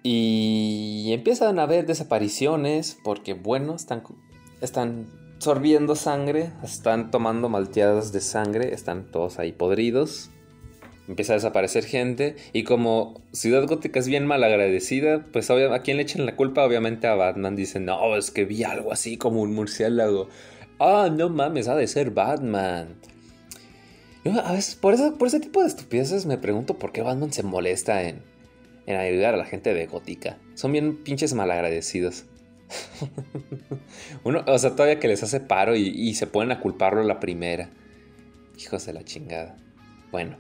Y 0.04 1.12
empiezan 1.14 1.60
a 1.60 1.64
haber 1.64 1.86
desapariciones 1.86 2.98
porque, 3.04 3.34
bueno, 3.34 3.76
están, 3.76 4.04
están 4.62 5.08
sorbiendo 5.40 5.96
sangre, 5.96 6.52
están 6.64 7.12
tomando 7.12 7.48
malteadas 7.50 8.12
de 8.12 8.20
sangre, 8.20 8.74
están 8.74 9.12
todos 9.12 9.40
ahí 9.40 9.54
podridos. 9.54 10.30
Empieza 11.08 11.34
a 11.34 11.36
desaparecer 11.36 11.84
gente 11.84 12.38
y 12.54 12.64
como 12.64 13.22
Ciudad 13.34 13.68
Gótica 13.68 14.00
es 14.00 14.08
bien 14.08 14.26
mal 14.26 14.42
agradecida, 14.42 15.26
pues 15.34 15.50
a 15.50 15.80
quién 15.80 15.98
le 15.98 16.04
echan 16.04 16.26
la 16.26 16.38
culpa, 16.38 16.64
obviamente 16.64 17.08
a 17.08 17.16
Batman. 17.16 17.58
Dicen, 17.58 17.86
no, 17.86 18.16
es 18.16 18.32
que 18.32 18.46
vi 18.46 18.64
algo 18.64 18.94
así 18.94 19.18
como 19.18 19.42
un 19.42 19.54
murciélago. 19.54 20.30
Ah, 20.80 21.10
no 21.12 21.30
mames, 21.30 21.68
ha 21.68 21.76
de 21.76 21.88
ser 21.88 22.12
Batman 22.12 22.96
a 24.26 24.54
veces, 24.54 24.76
por, 24.76 25.18
por 25.18 25.28
ese 25.28 25.40
tipo 25.40 25.62
de 25.62 25.68
estupideces 25.68 26.26
me 26.26 26.38
pregunto 26.38 26.80
por 26.80 26.92
qué 26.92 27.02
Batman 27.02 27.34
se 27.34 27.44
molesta 27.44 28.04
en, 28.04 28.22
en 28.86 28.96
ayudar 28.96 29.34
a 29.34 29.38
la 29.38 29.46
gente 29.46 29.74
de 29.74 29.86
Gótica. 29.86 30.38
Son 30.56 30.72
bien 30.72 31.04
pinches 31.04 31.34
malagradecidos. 31.34 32.26
Uno, 34.24 34.44
o 34.48 34.58
sea, 34.58 34.72
todavía 34.72 35.00
que 35.00 35.10
les 35.10 35.24
hace 35.24 35.42
paro 35.42 35.76
y, 35.76 36.14
se 36.16 36.28
ponen 36.28 36.52
a 36.52 36.60
culparlo 36.62 37.04
la 37.04 37.20
primera. 37.20 37.70
Hijos 38.58 38.86
de 38.86 38.94
la 38.94 39.04
chingada. 39.04 39.58
Bueno. 40.12 40.38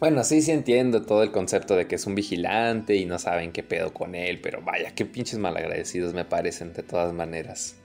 Bueno, 0.00 0.24
sí, 0.24 0.42
sí 0.42 0.50
entiendo 0.50 1.02
todo 1.02 1.22
el 1.22 1.30
concepto 1.30 1.76
de 1.76 1.86
que 1.86 1.94
es 1.94 2.06
un 2.06 2.14
vigilante 2.14 2.96
y 2.96 3.06
no 3.06 3.18
saben 3.18 3.52
qué 3.52 3.62
pedo 3.62 3.94
con 3.94 4.14
él, 4.14 4.40
pero 4.40 4.60
vaya, 4.60 4.94
qué 4.94 5.06
pinches 5.06 5.38
malagradecidos 5.38 6.14
me 6.14 6.24
parecen 6.24 6.72
de 6.72 6.82
todas 6.82 7.12
maneras. 7.12 7.76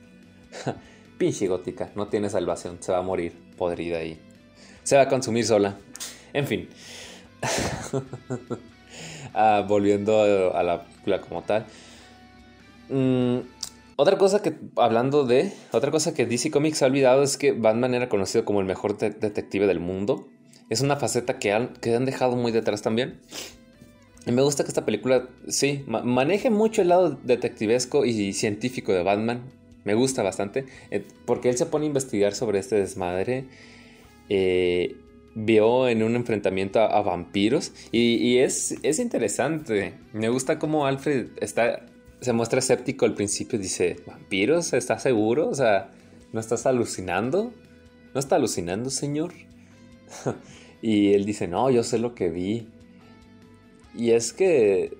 Pinche 1.17 1.47
gótica, 1.47 1.91
no 1.95 2.07
tiene 2.07 2.29
salvación, 2.29 2.77
se 2.81 2.91
va 2.91 2.97
a 2.97 3.03
morir 3.03 3.33
podrida 3.57 3.99
ahí 3.99 4.19
se 4.89 4.95
va 4.95 5.03
a 5.03 5.07
consumir 5.07 5.45
sola. 5.45 5.77
En 6.33 6.47
fin. 6.47 6.67
Ah, 9.31 9.63
volviendo 9.65 10.19
a, 10.55 10.63
la 10.63 10.85
película 10.85 11.21
como 11.21 11.43
tal. 11.43 11.67
Mm, 12.89 13.41
otra 13.95 14.17
cosa 14.17 14.41
que, 14.41 14.55
hablando 14.75 15.23
de, 15.23 15.53
otra 15.71 15.91
cosa 15.91 16.15
que 16.15 16.25
DC 16.25 16.49
Comics 16.49 16.81
ha 16.81 16.87
olvidado 16.87 17.21
es 17.21 17.37
que 17.37 17.51
Batman 17.51 17.93
era 17.93 18.09
conocido 18.09 18.43
como 18.43 18.59
el 18.59 18.65
mejor 18.65 18.97
detective 18.97 19.67
del 19.67 19.79
mundo. 19.79 20.27
Es 20.69 20.81
una 20.81 20.95
faceta 20.95 21.37
que 21.37 21.53
han, 21.53 21.73
que 21.73 21.95
han 21.95 22.05
dejado 22.05 22.35
muy 22.35 22.51
detrás 22.51 22.81
también. 22.81 23.21
Y 24.25 24.31
me 24.31 24.41
gusta 24.41 24.63
que 24.63 24.69
esta 24.69 24.83
película, 24.83 25.29
sí, 25.47 25.85
maneje 25.85 26.49
mucho 26.49 26.81
el 26.81 26.89
lado 26.89 27.11
detectivesco 27.23 28.05
y 28.05 28.33
científico 28.33 28.91
de 28.93 29.03
Batman. 29.03 29.43
Me 29.85 29.93
gusta 29.93 30.23
bastante, 30.23 30.65
eh, 30.89 31.05
porque 31.25 31.49
él 31.49 31.57
se 31.57 31.67
pone 31.67 31.85
a 31.85 31.87
investigar 31.87 32.33
sobre 32.33 32.57
este 32.57 32.77
desmadre 32.77 33.45
eh, 34.29 34.95
vio 35.35 35.87
en 35.87 36.03
un 36.03 36.15
enfrentamiento 36.15 36.79
a, 36.79 37.01
vampiros 37.01 37.71
y, 37.91 38.37
es, 38.37 38.75
es, 38.83 38.99
interesante. 38.99 39.93
Me 40.13 40.29
gusta 40.29 40.59
cómo 40.59 40.85
Alfred 40.85 41.29
está, 41.37 41.85
se 42.21 42.33
muestra 42.33 42.59
escéptico 42.59 43.05
al 43.05 43.15
principio. 43.15 43.59
Dice, 43.59 43.97
¿vampiros? 44.05 44.73
¿Estás 44.73 45.03
seguro? 45.03 45.49
O 45.49 45.55
sea, 45.55 45.91
¿no 46.33 46.39
estás 46.39 46.65
alucinando? 46.65 47.53
¿No 48.13 48.19
está 48.19 48.35
alucinando, 48.35 48.89
señor? 48.89 49.33
y 50.81 51.13
él 51.13 51.25
dice, 51.25 51.47
no, 51.47 51.69
yo 51.69 51.83
sé 51.83 51.99
lo 51.99 52.15
que 52.15 52.29
vi. 52.29 52.67
Y 53.95 54.11
es 54.11 54.33
que... 54.33 54.97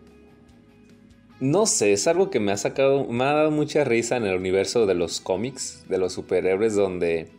No 1.39 1.65
sé, 1.67 1.93
es 1.93 2.05
algo 2.07 2.29
que 2.29 2.41
me 2.41 2.51
ha 2.51 2.57
sacado, 2.57 3.05
me 3.05 3.23
ha 3.23 3.31
dado 3.31 3.51
mucha 3.51 3.85
risa 3.85 4.17
en 4.17 4.25
el 4.25 4.35
universo 4.35 4.85
de 4.85 4.93
los 4.93 5.21
cómics, 5.21 5.85
de 5.87 5.97
los 5.97 6.11
superhéroes, 6.11 6.75
donde 6.75 7.29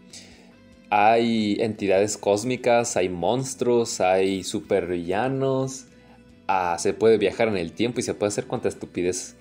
hay 0.91 1.57
entidades 1.61 2.19
cósmicas, 2.19 2.97
hay 2.97 3.09
monstruos, 3.09 4.01
hay 4.01 4.43
supervillanos. 4.43 5.87
Ah, 6.49 6.77
se 6.81 6.93
puede 6.93 7.17
viajar 7.17 7.47
en 7.47 7.57
el 7.57 7.73
tiempo 7.73 8.01
y 8.01 8.03
se 8.03 8.13
puede 8.13 8.29
hacer 8.29 8.47
cuanta 8.47 8.69
estupidez 8.69 9.37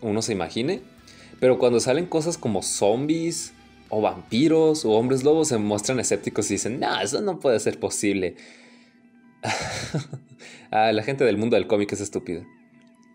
uno 0.00 0.22
se 0.22 0.32
imagine. 0.32 0.82
Pero 1.40 1.58
cuando 1.58 1.80
salen 1.80 2.06
cosas 2.06 2.38
como 2.38 2.62
zombies 2.62 3.52
o 3.88 4.00
vampiros 4.00 4.84
o 4.84 4.92
hombres 4.92 5.24
lobos 5.24 5.48
se 5.48 5.58
muestran 5.58 6.00
escépticos 6.00 6.50
y 6.50 6.54
dicen, 6.54 6.80
no, 6.80 7.00
eso 7.00 7.20
no 7.20 7.40
puede 7.40 7.58
ser 7.60 7.78
posible. 7.80 8.36
ah, 10.70 10.92
la 10.92 11.02
gente 11.02 11.24
del 11.24 11.36
mundo 11.36 11.56
del 11.56 11.66
cómic 11.66 11.92
es 11.92 12.00
estúpida. 12.00 12.44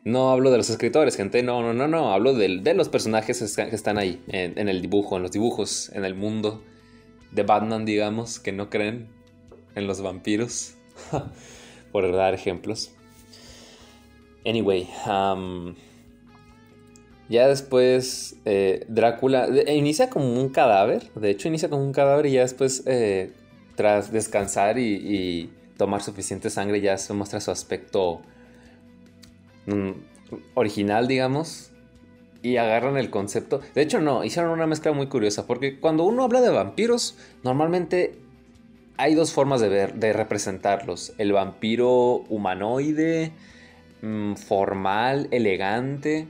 No 0.03 0.31
hablo 0.31 0.51
de 0.51 0.57
los 0.57 0.69
escritores, 0.69 1.15
gente, 1.15 1.43
no, 1.43 1.61
no, 1.61 1.73
no, 1.73 1.87
no, 1.87 2.13
hablo 2.13 2.33
de, 2.33 2.59
de 2.61 2.73
los 2.73 2.89
personajes 2.89 3.55
que 3.55 3.75
están 3.75 3.97
ahí, 3.97 4.21
en 4.27 4.69
el 4.69 4.81
dibujo, 4.81 5.17
en 5.17 5.23
los 5.23 5.31
dibujos, 5.31 5.89
en 5.93 6.05
el 6.05 6.15
mundo 6.15 6.63
de 7.31 7.43
Batman, 7.43 7.86
digamos, 7.86 8.39
que 8.39 8.51
no 8.51 8.69
creen 8.69 9.07
en 9.75 9.88
los 9.88 10.01
vampiros, 10.01 10.75
por 11.91 12.12
dar 12.12 12.33
ejemplos. 12.33 12.91
Anyway, 14.45 14.89
um, 15.05 15.75
ya 17.29 17.48
después 17.48 18.38
eh, 18.45 18.86
Drácula 18.88 19.48
inicia 19.71 20.09
como 20.09 20.33
un 20.33 20.50
cadáver, 20.50 21.12
de 21.13 21.29
hecho 21.29 21.48
inicia 21.48 21.69
como 21.69 21.83
un 21.83 21.93
cadáver 21.93 22.25
y 22.25 22.33
ya 22.33 22.41
después, 22.41 22.83
eh, 22.88 23.31
tras 23.75 24.12
descansar 24.12 24.79
y, 24.79 25.51
tomar 25.77 26.01
suficiente 26.01 26.50
sangre, 26.50 26.81
ya 26.81 26.98
se 26.98 27.13
muestra 27.13 27.39
su 27.39 27.51
aspecto 27.51 28.21
mm, 29.65 29.91
original, 30.55 31.07
digamos, 31.07 31.68
y 32.41 32.58
agarran 32.58 32.98
el 32.98 33.10
concepto. 33.10 33.62
De 33.75 33.81
hecho, 33.81 34.00
no, 34.01 34.24
hicieron 34.24 34.51
una 34.51 34.67
mezcla 34.67 34.91
muy 34.91 35.08
curiosa, 35.08 35.46
porque 35.46 35.79
cuando 35.79 36.03
uno 36.05 36.24
habla 36.24 36.41
de 36.41 36.50
vampiros, 36.50 37.17
normalmente 37.43 38.17
hay 38.98 39.15
dos 39.15 39.34
formas 39.34 39.62
de 39.62 39.69
ver, 39.69 39.96
de 39.96 40.13
representarlos. 40.13 41.13
El 41.17 41.34
vampiro 41.34 42.24
humanoide, 42.29 43.31
mm, 44.01 44.36
formal, 44.36 45.27
elegante, 45.31 46.27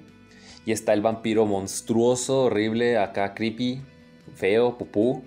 y 0.66 0.72
está 0.72 0.94
el 0.94 1.02
vampiro 1.02 1.46
monstruoso, 1.46 2.44
horrible, 2.46 2.98
acá 2.98 3.34
creepy, 3.34 3.82
feo, 4.36 4.78
pupú. 4.78 5.24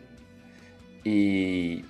Y 1.04 1.84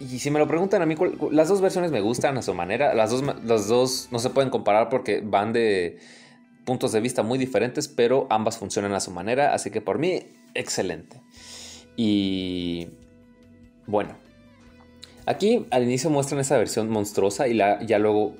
y 0.00 0.20
si 0.20 0.30
me 0.30 0.38
lo 0.38 0.46
preguntan 0.46 0.80
a 0.80 0.86
mí, 0.86 0.94
las 1.32 1.48
dos 1.48 1.60
versiones 1.60 1.90
me 1.90 2.00
gustan 2.00 2.38
a 2.38 2.42
su 2.42 2.54
manera. 2.54 2.94
Las 2.94 3.10
dos, 3.10 3.22
las 3.44 3.66
dos 3.66 4.08
no 4.12 4.20
se 4.20 4.30
pueden 4.30 4.48
comparar 4.48 4.88
porque 4.90 5.20
van 5.24 5.52
de, 5.52 5.98
puntos 6.68 6.92
de 6.92 7.00
vista 7.00 7.22
muy 7.22 7.38
diferentes, 7.38 7.88
pero 7.88 8.26
ambas 8.28 8.58
funcionan 8.58 8.92
a 8.92 9.00
su 9.00 9.10
manera, 9.10 9.54
así 9.54 9.70
que 9.70 9.80
por 9.80 9.98
mí, 9.98 10.20
excelente. 10.52 11.22
Y 11.96 12.88
bueno, 13.86 14.18
aquí 15.24 15.64
al 15.70 15.84
inicio 15.84 16.10
muestran 16.10 16.42
esa 16.42 16.58
versión 16.58 16.90
monstruosa 16.90 17.48
y 17.48 17.54
la, 17.54 17.82
ya 17.86 17.98
luego 17.98 18.34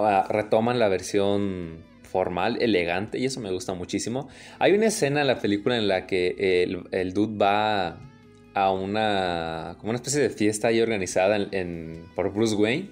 ah, 0.00 0.26
retoman 0.28 0.80
la 0.80 0.88
versión 0.88 1.84
formal, 2.02 2.60
elegante, 2.60 3.20
y 3.20 3.26
eso 3.26 3.38
me 3.38 3.52
gusta 3.52 3.74
muchísimo. 3.74 4.28
Hay 4.58 4.72
una 4.72 4.86
escena 4.86 5.20
en 5.20 5.28
la 5.28 5.38
película 5.38 5.76
en 5.76 5.86
la 5.86 6.04
que 6.08 6.64
el, 6.64 6.88
el 6.90 7.12
dude 7.12 7.38
va 7.38 8.00
a 8.54 8.72
una, 8.72 9.76
como 9.78 9.90
una 9.90 9.98
especie 9.98 10.20
de 10.20 10.30
fiesta 10.30 10.66
ahí 10.66 10.80
organizada 10.80 11.38
por 12.16 12.32
Bruce 12.32 12.56
Wayne 12.56 12.90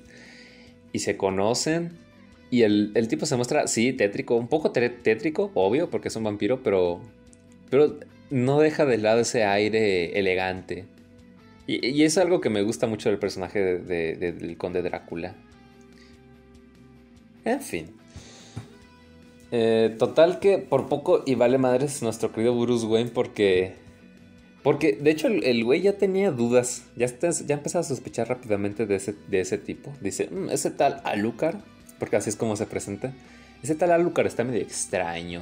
y 0.93 1.01
se 1.01 1.17
conocen. 1.17 2.04
Y 2.51 2.63
el, 2.63 2.93
tipo 3.09 3.27
se 3.27 3.37
muestra, 3.37 3.67
sí, 3.67 3.93
tétrico, 3.93 4.37
un 4.37 4.49
poco 4.49 4.71
tétrico, 4.71 5.51
obvio, 5.55 5.91
porque 5.91 6.09
es 6.09 6.17
un 6.17 6.25
vampiro, 6.25 6.63
pero, 6.63 7.01
pero 7.71 7.99
no 8.31 8.61
deja 8.61 8.85
de 8.85 8.99
lado 8.99 9.21
ese 9.21 9.45
aire 9.45 10.19
elegante. 10.19 10.87
Y, 11.67 12.03
es 12.03 12.19
algo 12.19 12.41
que 12.41 12.51
me 12.51 12.63
gusta 12.63 12.87
mucho 12.87 13.09
del 13.09 13.19
personaje 13.19 13.61
del 13.61 14.57
conde 14.57 14.83
Drácula. 14.83 15.35
En 17.45 17.61
fin. 17.61 17.87
Eh, 19.51 19.95
total 19.99 20.41
que 20.41 20.59
por 20.59 20.89
poco 20.89 21.23
y 21.25 21.37
vale 21.37 21.59
madres 21.59 22.03
nuestro 22.03 22.33
querido 22.33 22.59
Bruce 22.59 22.87
Wayne 22.87 23.11
porque... 23.11 23.75
Porque 24.63 24.95
de 24.95 25.11
hecho 25.11 25.29
el, 25.29 25.63
güey 25.63 25.83
ya 25.83 25.99
tenía 25.99 26.31
dudas, 26.31 26.87
ya, 26.97 27.07
ya 27.07 27.55
empezaba 27.55 27.81
a 27.81 27.85
sospechar 27.85 28.29
rápidamente 28.31 28.87
de 28.87 28.97
ese, 28.97 29.15
de 29.29 29.41
ese 29.41 29.59
tipo. 29.59 29.93
Dice, 30.01 30.29
mm, 30.31 30.49
ese 30.49 30.71
tal 30.71 31.03
Alucard, 31.05 31.57
porque 32.05 32.17
así 32.17 32.29
es 32.29 32.37
como 32.37 32.55
se 32.55 32.67
presenta. 32.67 33.15
Ese 33.63 33.75
tal 33.75 33.91
Alucard 33.91 34.27
está 34.27 34.45
medio 34.45 34.61
extraño. 34.61 35.41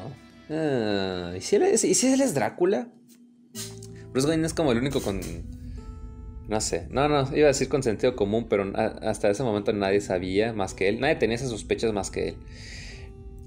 Ah, 0.49 1.33
¿y, 1.37 1.41
si 1.41 1.57
él 1.57 1.63
es, 1.65 1.83
¿Y 1.83 1.95
si 1.95 2.13
él 2.13 2.21
es 2.21 2.35
Drácula? 2.35 2.87
Bruce 4.13 4.29
Wayne 4.29 4.47
es 4.47 4.55
como 4.55 4.71
el 4.71 4.79
único 4.79 5.03
con... 5.03 5.21
No 6.47 6.61
sé, 6.61 6.87
no, 6.89 7.09
no, 7.09 7.29
iba 7.37 7.47
a 7.47 7.49
decir 7.49 7.69
con 7.69 7.83
sentido 7.83 8.15
común, 8.15 8.47
pero 8.49 8.73
hasta 8.77 9.29
ese 9.29 9.43
momento 9.43 9.73
nadie 9.73 10.01
sabía 10.01 10.53
más 10.53 10.73
que 10.73 10.89
él. 10.89 11.01
Nadie 11.01 11.17
tenía 11.17 11.35
esas 11.35 11.51
sospechas 11.51 11.93
más 11.93 12.13
que 12.13 12.29
él. 12.29 12.37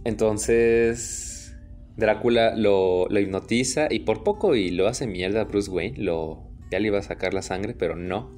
Entonces, 0.04 1.56
Drácula 1.96 2.54
lo, 2.58 3.08
hipnotiza 3.18 3.88
y 3.90 4.00
por 4.00 4.26
poco 4.26 4.56
y 4.56 4.72
lo 4.72 4.90
hace 4.90 5.08
mierda 5.08 5.40
a 5.40 5.46
Bruce 5.46 5.72
Wayne. 5.72 6.04
Lo, 6.04 6.50
ya 6.70 6.80
le 6.80 6.88
iba 6.88 7.00
a 7.00 7.02
sacar 7.02 7.34
la 7.34 7.44
sangre, 7.44 7.76
pero 7.76 7.96
no. 7.96 8.30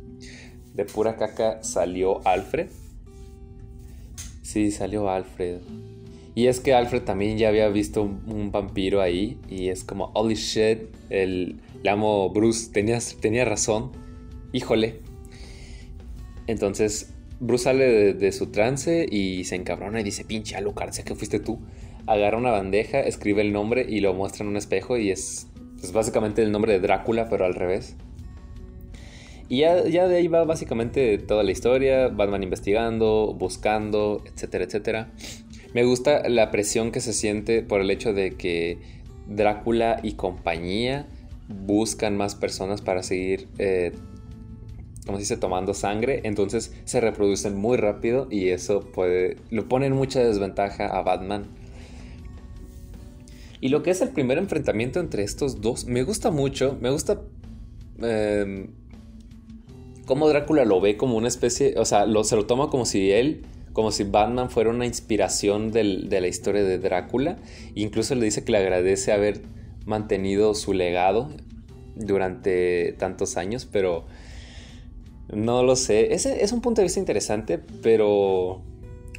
De 0.76 0.86
pura 0.86 1.16
caca 1.16 1.64
salió 1.64 2.24
Alfred. 2.28 2.70
Sí, 4.48 4.72
salió 4.72 5.10
Alfred. 5.10 5.58
Y 6.34 6.48
es 6.48 6.62
que 6.62 6.74
Alfred 6.74 7.02
también 7.02 7.38
ya 7.38 7.50
había 7.50 7.68
visto 7.68 8.02
un, 8.02 8.50
vampiro 8.50 9.02
ahí. 9.02 9.38
Y 9.50 9.68
es 9.68 9.84
como, 9.84 10.06
holy 10.14 10.36
shit, 10.36 10.84
el, 11.10 11.60
amo 11.86 12.30
Bruce, 12.30 12.72
tenía 12.72 13.44
razón. 13.44 13.92
Híjole. 14.54 15.02
Entonces 16.48 17.14
Bruce 17.42 17.66
sale 17.66 18.14
de, 18.14 18.32
su 18.32 18.48
trance 18.48 19.06
y 19.12 19.44
se 19.44 19.56
encabrona 19.56 20.00
y 20.00 20.06
dice, 20.06 20.24
pinche 20.24 20.56
Alucard, 20.56 20.94
sé 20.94 21.04
que 21.04 21.14
fuiste 21.14 21.42
tú. 21.42 21.60
Agarra 22.06 22.38
una 22.38 22.52
bandeja, 22.52 23.02
escribe 23.02 23.42
el 23.42 23.52
nombre 23.52 23.86
y 23.90 24.00
lo 24.00 24.14
muestra 24.14 24.46
en 24.46 24.52
un 24.52 24.56
espejo 24.56 24.96
y 24.96 25.12
es, 25.12 25.48
básicamente 25.94 26.42
el 26.42 26.54
nombre 26.54 26.72
de 26.72 26.80
Drácula, 26.80 27.28
pero 27.28 27.44
al 27.44 27.54
revés. 27.54 27.98
Y 29.50 29.60
ya, 29.60 29.88
ya, 29.88 30.08
de 30.08 30.18
ahí 30.18 30.28
va 30.28 30.44
básicamente 30.44 31.18
toda 31.18 31.44
la 31.44 31.52
historia, 31.52 32.10
Batman 32.10 32.44
investigando, 32.44 33.34
buscando, 33.38 34.22
etcétera, 34.26 34.66
etcétera. 34.66 35.12
Me 35.74 35.84
gusta 35.84 36.28
la 36.28 36.52
presión 36.52 36.92
que 36.92 37.00
se 37.00 37.14
siente 37.14 37.62
por 37.62 37.82
el 37.82 37.90
hecho 37.92 38.14
de 38.14 38.36
que 38.36 38.80
Drácula 39.28 40.00
y 40.04 40.14
compañía 40.14 41.08
buscan 41.48 42.18
más 42.18 42.36
personas 42.36 42.82
para 42.82 43.04
seguir 43.04 43.48
eh, 43.58 43.92
como 45.08 45.18
se 45.18 45.22
dice, 45.22 45.38
tomando 45.38 45.74
sangre, 45.74 46.22
entonces 46.26 46.74
se 46.84 47.00
reproducen 47.00 47.56
muy 47.56 47.78
rápido 47.78 48.28
y 48.30 48.50
eso 48.50 48.82
puede, 48.82 49.38
lo 49.50 49.68
pone 49.68 49.88
en 49.88 49.94
mucha 49.94 50.20
desventaja 50.20 50.86
a 50.88 51.02
Batman. 51.02 51.46
Y 53.62 53.70
lo 53.70 53.82
que 53.82 53.90
es 53.90 54.02
el 54.02 54.10
primer 54.10 54.38
enfrentamiento 54.38 55.00
entre 55.00 55.24
estos 55.24 55.62
dos, 55.62 55.86
me 55.86 56.04
gusta 56.04 56.30
mucho, 56.30 56.78
me 56.82 56.92
gusta 56.92 57.22
eh, 58.04 58.70
cómo 60.08 60.28
Drácula 60.30 60.66
lo 60.66 60.82
ve 60.82 60.98
como 60.98 61.18
una 61.18 61.28
especie, 61.28 61.76
o 61.78 61.86
sea, 61.86 62.08
se 62.24 62.36
lo 62.36 62.46
toma 62.48 62.70
como 62.70 62.86
si 62.86 63.12
él, 63.12 63.44
como 63.74 63.92
si 63.92 64.06
Batman 64.06 64.50
fuera 64.50 64.72
una 64.72 64.88
inspiración 64.88 65.72
de 65.72 65.84
la 65.84 66.28
historia 66.28 66.64
de 66.64 66.80
Drácula, 66.80 67.38
incluso 67.76 68.16
le 68.16 68.26
dice 68.26 68.44
que 68.44 68.54
le 68.54 68.58
agradece 68.58 69.12
haber 69.12 69.42
mantenido 69.86 70.56
su 70.56 70.74
legado 70.74 71.30
durante 71.96 72.94
tantos 72.94 73.38
años, 73.38 73.68
pero 73.72 74.06
no 75.32 75.62
lo 75.62 75.76
sé. 75.76 76.14
Es 76.14 76.52
un 76.52 76.62
punto 76.62 76.82
de 76.82 76.86
vista 76.86 77.00
interesante, 77.00 77.60
pero 77.84 78.62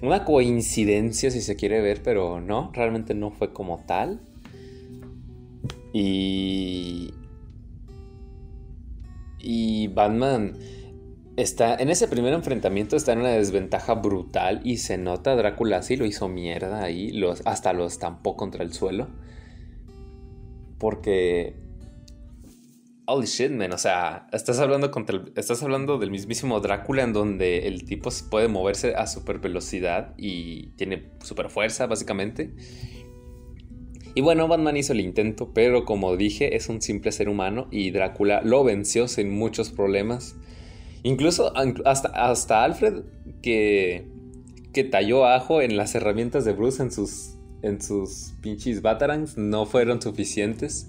una 0.00 0.24
coincidencia 0.24 1.30
si 1.30 1.42
se 1.42 1.54
quiere 1.54 1.80
ver, 1.80 2.02
pero 2.02 2.40
no, 2.40 2.70
realmente 2.72 3.14
no 3.14 3.30
fue 3.30 3.52
como 3.52 3.84
tal. 3.86 4.20
Y... 5.92 7.12
Y 9.40 9.86
Batman 9.88 10.54
está 11.38 11.76
en 11.76 11.88
ese 11.88 12.08
primer 12.08 12.32
enfrentamiento 12.34 12.96
está 12.96 13.12
en 13.12 13.20
una 13.20 13.30
desventaja 13.30 13.94
brutal 13.94 14.60
y 14.64 14.78
se 14.78 14.98
nota 14.98 15.36
Drácula 15.36 15.78
así 15.78 15.96
lo 15.96 16.04
hizo 16.04 16.28
mierda 16.28 16.82
ahí, 16.82 17.18
hasta 17.44 17.72
lo 17.72 17.86
estampó 17.86 18.36
contra 18.36 18.64
el 18.64 18.72
suelo. 18.72 19.08
Porque 20.78 21.54
holy 23.08 23.26
shit, 23.26 23.50
man. 23.50 23.72
O 23.72 23.78
sea, 23.78 24.26
estás 24.32 24.58
hablando, 24.58 24.90
contra 24.90 25.22
estás 25.36 25.62
hablando 25.62 25.98
del 25.98 26.10
mismísimo 26.10 26.60
Drácula 26.60 27.02
en 27.02 27.12
donde 27.12 27.66
el 27.66 27.84
tipo 27.84 28.10
puede 28.30 28.48
moverse 28.48 28.94
a 28.94 29.06
super 29.06 29.38
velocidad 29.38 30.14
y 30.16 30.70
tiene 30.76 31.10
super 31.22 31.50
fuerza, 31.50 31.86
básicamente. 31.86 32.52
Y 34.14 34.20
bueno, 34.20 34.48
Batman 34.48 34.76
hizo 34.76 34.92
el 34.92 35.00
intento, 35.00 35.52
pero 35.54 35.84
como 35.84 36.16
dije, 36.16 36.56
es 36.56 36.68
un 36.68 36.82
simple 36.82 37.12
ser 37.12 37.28
humano 37.28 37.68
y 37.70 37.92
Drácula 37.92 38.42
lo 38.42 38.64
venció 38.64 39.08
sin 39.08 39.30
muchos 39.30 39.70
problemas. 39.70 40.36
Incluso 41.02 41.52
hasta, 41.56 42.08
hasta 42.08 42.64
Alfred, 42.64 43.02
que, 43.42 44.06
que 44.72 44.84
talló 44.84 45.26
ajo 45.26 45.62
en 45.62 45.76
las 45.76 45.94
herramientas 45.94 46.44
de 46.44 46.52
Bruce 46.52 46.82
en 46.82 46.90
sus, 46.90 47.34
en 47.62 47.80
sus 47.80 48.32
pinches 48.40 48.82
Batarangs, 48.82 49.36
no 49.36 49.66
fueron 49.66 50.02
suficientes. 50.02 50.88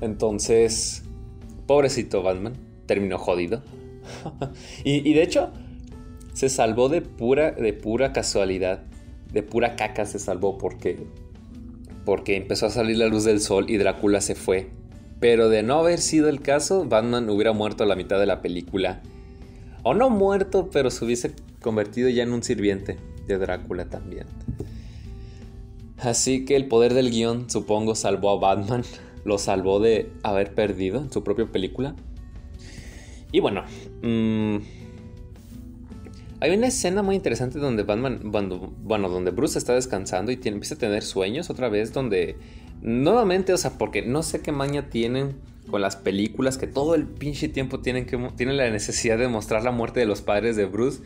Entonces, 0.00 1.02
pobrecito 1.66 2.22
Batman, 2.22 2.54
terminó 2.86 3.18
jodido. 3.18 3.62
y, 4.84 5.12
de 5.12 5.22
hecho, 5.22 5.50
se 6.32 6.48
salvó 6.48 6.88
de 6.88 7.02
pura, 7.02 7.52
de 7.52 7.72
pura 7.72 8.12
casualidad. 8.12 8.84
De 9.32 9.42
pura 9.42 9.76
caca 9.76 10.06
se 10.06 10.18
salvó 10.18 10.56
porque, 10.56 11.06
porque 12.04 12.36
empezó 12.36 12.66
a 12.66 12.70
salir 12.70 12.96
la 12.96 13.06
luz 13.06 13.24
del 13.24 13.40
sol 13.40 13.66
y 13.68 13.76
Drácula 13.76 14.20
se 14.20 14.34
fue. 14.34 14.70
Pero 15.20 15.48
de 15.48 15.62
no 15.62 15.78
haber 15.80 15.98
sido 15.98 16.28
el 16.28 16.40
caso, 16.40 16.84
Batman 16.84 17.28
hubiera 17.30 17.52
muerto 17.52 17.84
a 17.84 17.86
la 17.86 17.96
mitad 17.96 18.18
de 18.18 18.26
la 18.26 18.40
película. 18.40 19.02
O 19.82 19.94
no 19.94 20.10
muerto, 20.10 20.70
pero 20.70 20.90
se 20.90 21.04
hubiese 21.04 21.32
convertido 21.60 22.08
ya 22.08 22.22
en 22.22 22.32
un 22.32 22.42
sirviente 22.42 22.98
de 23.26 23.38
Drácula 23.38 23.86
también. 23.86 24.26
Así 25.98 26.44
que 26.44 26.54
el 26.54 26.68
poder 26.68 26.94
del 26.94 27.10
guion, 27.10 27.50
supongo, 27.50 27.94
salvó 27.94 28.30
a 28.30 28.38
Batman 28.38 28.84
lo 29.28 29.38
salvó 29.38 29.78
de 29.78 30.10
haber 30.22 30.54
perdido 30.54 31.00
en 31.00 31.12
su 31.12 31.22
propia 31.22 31.46
película. 31.46 31.94
Y 33.30 33.40
bueno, 33.40 33.62
mm, 34.02 34.56
hay 36.40 36.56
una 36.56 36.68
escena 36.68 37.02
muy 37.02 37.14
interesante 37.14 37.58
donde 37.58 37.82
Batman, 37.82 38.20
bueno, 38.22 39.08
donde 39.08 39.30
Bruce 39.30 39.58
está 39.58 39.74
descansando 39.74 40.32
y 40.32 40.36
tiene, 40.36 40.56
empieza 40.56 40.76
a 40.76 40.78
tener 40.78 41.02
sueños 41.02 41.50
otra 41.50 41.68
vez, 41.68 41.92
donde 41.92 42.36
nuevamente, 42.82 43.52
o 43.52 43.56
sea, 43.56 43.72
porque 43.78 44.02
no 44.02 44.22
sé 44.22 44.40
qué 44.40 44.52
maña 44.52 44.90
tienen 44.90 45.36
con 45.70 45.80
las 45.82 45.96
películas 45.96 46.56
que 46.56 46.66
todo 46.66 46.94
el 46.94 47.06
pinche 47.06 47.48
tiempo 47.48 47.80
tienen, 47.80 48.06
que, 48.06 48.16
tienen 48.36 48.56
la 48.56 48.70
necesidad 48.70 49.18
de 49.18 49.28
mostrar 49.28 49.62
la 49.64 49.70
muerte 49.70 50.00
de 50.00 50.06
los 50.06 50.22
padres 50.22 50.56
de 50.56 50.64
Bruce. 50.64 51.02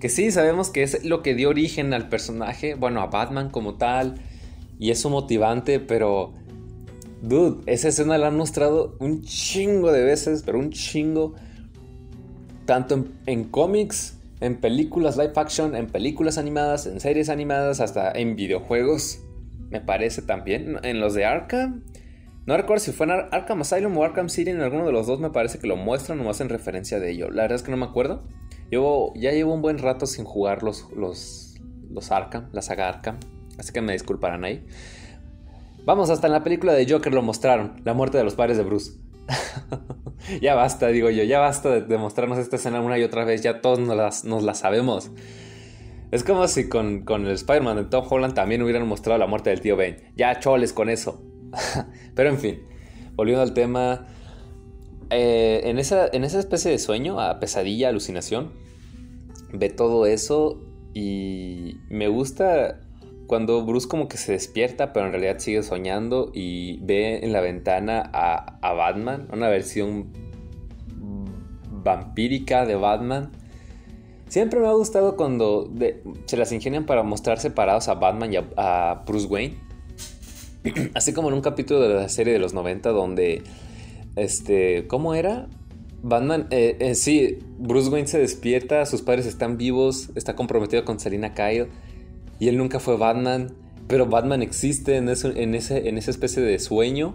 Que 0.00 0.08
sí, 0.08 0.30
sabemos 0.30 0.70
que 0.70 0.82
es 0.82 1.04
lo 1.04 1.22
que 1.22 1.34
dio 1.34 1.48
origen 1.48 1.92
al 1.94 2.08
personaje, 2.08 2.74
bueno, 2.74 3.00
a 3.00 3.06
Batman 3.06 3.50
como 3.50 3.74
tal, 3.74 4.16
y 4.78 4.90
es 4.90 5.00
su 5.00 5.10
motivante, 5.10 5.80
pero 5.80 6.34
Dude, 7.22 7.62
esa 7.66 7.88
escena 7.88 8.18
la 8.18 8.28
han 8.28 8.36
mostrado 8.36 8.94
un 9.00 9.22
chingo 9.22 9.90
de 9.90 10.04
veces, 10.04 10.42
pero 10.44 10.58
un 10.58 10.70
chingo. 10.70 11.34
Tanto 12.66 13.04
en, 13.26 13.44
cómics, 13.44 14.18
en 14.40 14.56
películas 14.56 15.16
live 15.16 15.32
action, 15.36 15.74
en 15.74 15.86
películas 15.86 16.36
animadas, 16.36 16.86
en 16.86 17.00
series 17.00 17.28
animadas, 17.28 17.80
hasta 17.80 18.10
en 18.12 18.36
videojuegos. 18.36 19.20
Me 19.70 19.80
parece 19.80 20.22
también. 20.22 20.78
En 20.82 21.00
los 21.00 21.14
de 21.14 21.24
Arkham. 21.24 21.84
No 22.46 22.56
recuerdo 22.56 22.84
si 22.84 22.92
fue 22.92 23.06
en 23.06 23.12
Arkham 23.12 23.60
Asylum 23.60 23.96
o 23.96 24.04
Arkham 24.04 24.28
City. 24.28 24.50
En 24.50 24.60
alguno 24.60 24.86
de 24.86 24.92
los 24.92 25.06
dos 25.06 25.20
me 25.20 25.30
parece 25.30 25.58
que 25.58 25.66
lo 25.66 25.76
muestran 25.76 26.20
o 26.20 26.30
hacen 26.30 26.48
referencia 26.48 27.00
de 27.00 27.10
ello. 27.10 27.30
La 27.30 27.42
verdad 27.42 27.56
es 27.56 27.62
que 27.62 27.70
no 27.70 27.76
me 27.76 27.86
acuerdo. 27.86 28.24
Yo 28.70 29.12
ya 29.16 29.32
llevo 29.32 29.54
un 29.54 29.62
buen 29.62 29.78
rato 29.78 30.06
sin 30.06 30.24
jugar 30.24 30.62
los, 30.62 30.90
los, 30.92 31.54
los 31.90 32.12
Arkham, 32.12 32.48
la 32.52 32.62
saga 32.62 32.88
Arkham. 32.88 33.18
Así 33.58 33.72
que 33.72 33.80
me 33.80 33.92
disculparán 33.92 34.44
ahí. 34.44 34.66
Vamos, 35.86 36.10
hasta 36.10 36.26
en 36.26 36.32
la 36.32 36.42
película 36.42 36.72
de 36.72 36.84
Joker 36.90 37.14
lo 37.14 37.22
mostraron, 37.22 37.80
la 37.84 37.94
muerte 37.94 38.18
de 38.18 38.24
los 38.24 38.34
padres 38.34 38.56
de 38.56 38.64
Bruce. 38.64 38.94
ya 40.42 40.56
basta, 40.56 40.88
digo 40.88 41.10
yo, 41.10 41.22
ya 41.22 41.38
basta 41.38 41.80
de, 41.80 41.98
mostrarnos 41.98 42.38
esta 42.38 42.56
escena 42.56 42.80
una 42.80 42.98
y 42.98 43.04
otra 43.04 43.24
vez, 43.24 43.42
ya 43.42 43.60
todos 43.60 43.78
nos, 43.78 44.42
la 44.42 44.54
sabemos. 44.54 45.12
Es 46.10 46.22
como 46.22 46.46
si 46.48 46.68
con, 46.68 47.04
el 47.08 47.30
Spider-Man 47.30 47.76
de 47.76 47.84
Tom 47.84 48.04
Holland 48.08 48.34
también 48.34 48.62
hubieran 48.62 48.86
mostrado 48.86 49.18
la 49.18 49.26
muerte 49.26 49.50
del 49.50 49.60
tío 49.60 49.76
Ben. 49.76 49.96
Ya 50.16 50.38
choles 50.38 50.72
con 50.72 50.88
eso. 50.88 51.22
Pero 52.14 52.28
en 52.28 52.38
fin, 52.38 52.60
volviendo 53.14 53.42
al 53.42 53.54
tema. 53.54 54.06
eh, 55.10 55.62
en, 55.64 55.78
esa, 55.78 56.08
en 56.12 56.24
esa 56.24 56.38
especie 56.38 56.70
de 56.70 56.78
sueño, 56.78 57.20
a 57.20 57.40
pesadilla, 57.40 57.88
alucinación, 57.88 58.52
ve 59.52 59.68
todo 59.70 60.06
eso 60.06 60.62
y 60.94 61.78
me 61.88 62.08
gusta 62.08 62.80
cuando 63.26 63.64
Bruce 63.64 63.88
como 63.88 64.08
que 64.08 64.16
se 64.16 64.32
despierta, 64.32 64.92
pero 64.92 65.06
en 65.06 65.12
realidad 65.12 65.38
sigue 65.40 65.62
soñando 65.62 66.30
y 66.32 66.78
ve 66.82 67.24
en 67.24 67.32
la 67.32 67.40
ventana 67.40 68.08
a, 68.12 68.58
a 68.62 68.72
Batman, 68.72 69.28
una 69.32 69.48
versión 69.48 70.12
vampírica 71.86 72.66
de 72.66 72.76
Batman. 72.76 73.32
Siempre 74.28 74.58
me 74.58 74.66
ha 74.66 74.72
gustado 74.72 75.16
cuando 75.16 75.70
se 76.26 76.36
las 76.36 76.50
ingenian 76.52 76.84
para 76.84 77.02
mostrar 77.02 77.38
separados 77.38 77.88
a 77.88 77.94
Batman 77.94 78.32
y 78.32 78.36
a, 78.56 79.02
Bruce 79.06 79.26
Wayne. 79.26 79.56
Así 80.94 81.12
como 81.12 81.28
en 81.28 81.34
un 81.34 81.42
capítulo 81.42 81.80
de 81.80 81.94
la 81.94 82.08
serie 82.08 82.32
de 82.32 82.40
los 82.40 82.52
90 82.52 82.90
donde, 82.90 83.44
este, 84.16 84.86
¿cómo 84.88 85.14
era? 85.14 85.48
Batman, 86.02 86.48
eh, 86.50 86.76
eh, 86.80 86.94
sí, 86.94 87.38
Bruce 87.58 87.88
Wayne 87.88 88.08
se 88.08 88.18
despierta, 88.18 88.84
sus 88.86 89.02
padres 89.02 89.26
están 89.26 89.56
vivos, 89.56 90.10
está 90.16 90.34
comprometido 90.34 90.84
con 90.84 90.98
Selina 90.98 91.34
Kyle 91.34 91.68
y 92.38 92.48
él 92.48 92.58
nunca 92.58 92.80
fue 92.80 92.96
Batman, 92.96 93.54
pero 93.86 94.06
Batman 94.06 94.42
existe 94.42 94.96
en, 94.96 95.08
en, 95.08 95.54
ese, 95.54 95.88
en 95.88 95.98
esa 95.98 96.10
especie 96.10 96.42
de 96.42 96.58
sueño 96.58 97.14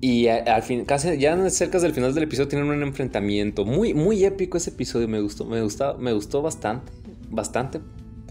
y 0.00 0.28
al 0.28 0.62
fin, 0.62 0.86
casi 0.86 1.18
ya 1.18 1.50
cerca 1.50 1.78
del 1.78 1.92
final 1.92 2.14
del 2.14 2.24
episodio 2.24 2.48
tienen 2.48 2.68
un 2.70 2.82
enfrentamiento 2.82 3.66
muy, 3.66 3.92
muy 3.92 4.24
épico 4.24 4.56
ese 4.56 4.70
episodio. 4.70 5.08
Me 5.08 5.20
gustó, 5.20 5.44
me 5.44 5.60
gustó, 5.60 5.98
me 5.98 6.14
gustó 6.14 6.40
bastante, 6.40 6.90
bastante, 7.28 7.80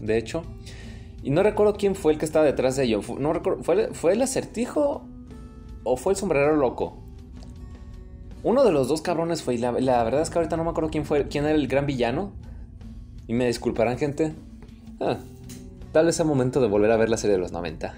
de 0.02 0.18
hecho. 0.18 0.42
Y 1.22 1.30
no 1.30 1.44
recuerdo 1.44 1.74
quién 1.74 1.94
fue 1.94 2.12
el 2.12 2.18
que 2.18 2.24
estaba 2.24 2.44
detrás 2.44 2.74
de 2.76 2.84
ellos. 2.84 3.08
No 3.18 3.32
recuerdo, 3.32 3.62
¿fue, 3.62 3.94
¿fue 3.94 4.14
el 4.14 4.22
acertijo 4.22 5.06
o 5.84 5.96
fue 5.96 6.14
el 6.14 6.16
sombrero 6.16 6.56
loco? 6.56 6.98
Uno 8.42 8.64
de 8.64 8.72
los 8.72 8.88
dos 8.88 9.00
cabrones 9.00 9.42
fue. 9.42 9.54
Y 9.54 9.58
la, 9.58 9.70
verdad 9.70 10.22
es 10.22 10.30
que 10.30 10.38
ahorita 10.38 10.56
no 10.56 10.64
me 10.64 10.70
acuerdo 10.70 10.90
quién 10.90 11.04
fue, 11.04 11.28
quién 11.28 11.44
era 11.44 11.54
el 11.54 11.68
gran 11.68 11.86
villano. 11.86 12.32
Y 13.28 13.34
me 13.34 13.46
disculparán, 13.46 13.96
gente. 13.96 14.34
Ah, 14.98 15.18
tal 15.92 16.06
vez 16.06 16.16
sea 16.16 16.24
momento 16.24 16.60
de 16.60 16.66
volver 16.66 16.90
a 16.90 16.96
ver 16.96 17.10
la 17.10 17.16
serie 17.16 17.36
de 17.36 17.42
los 17.42 17.52
90. 17.52 17.94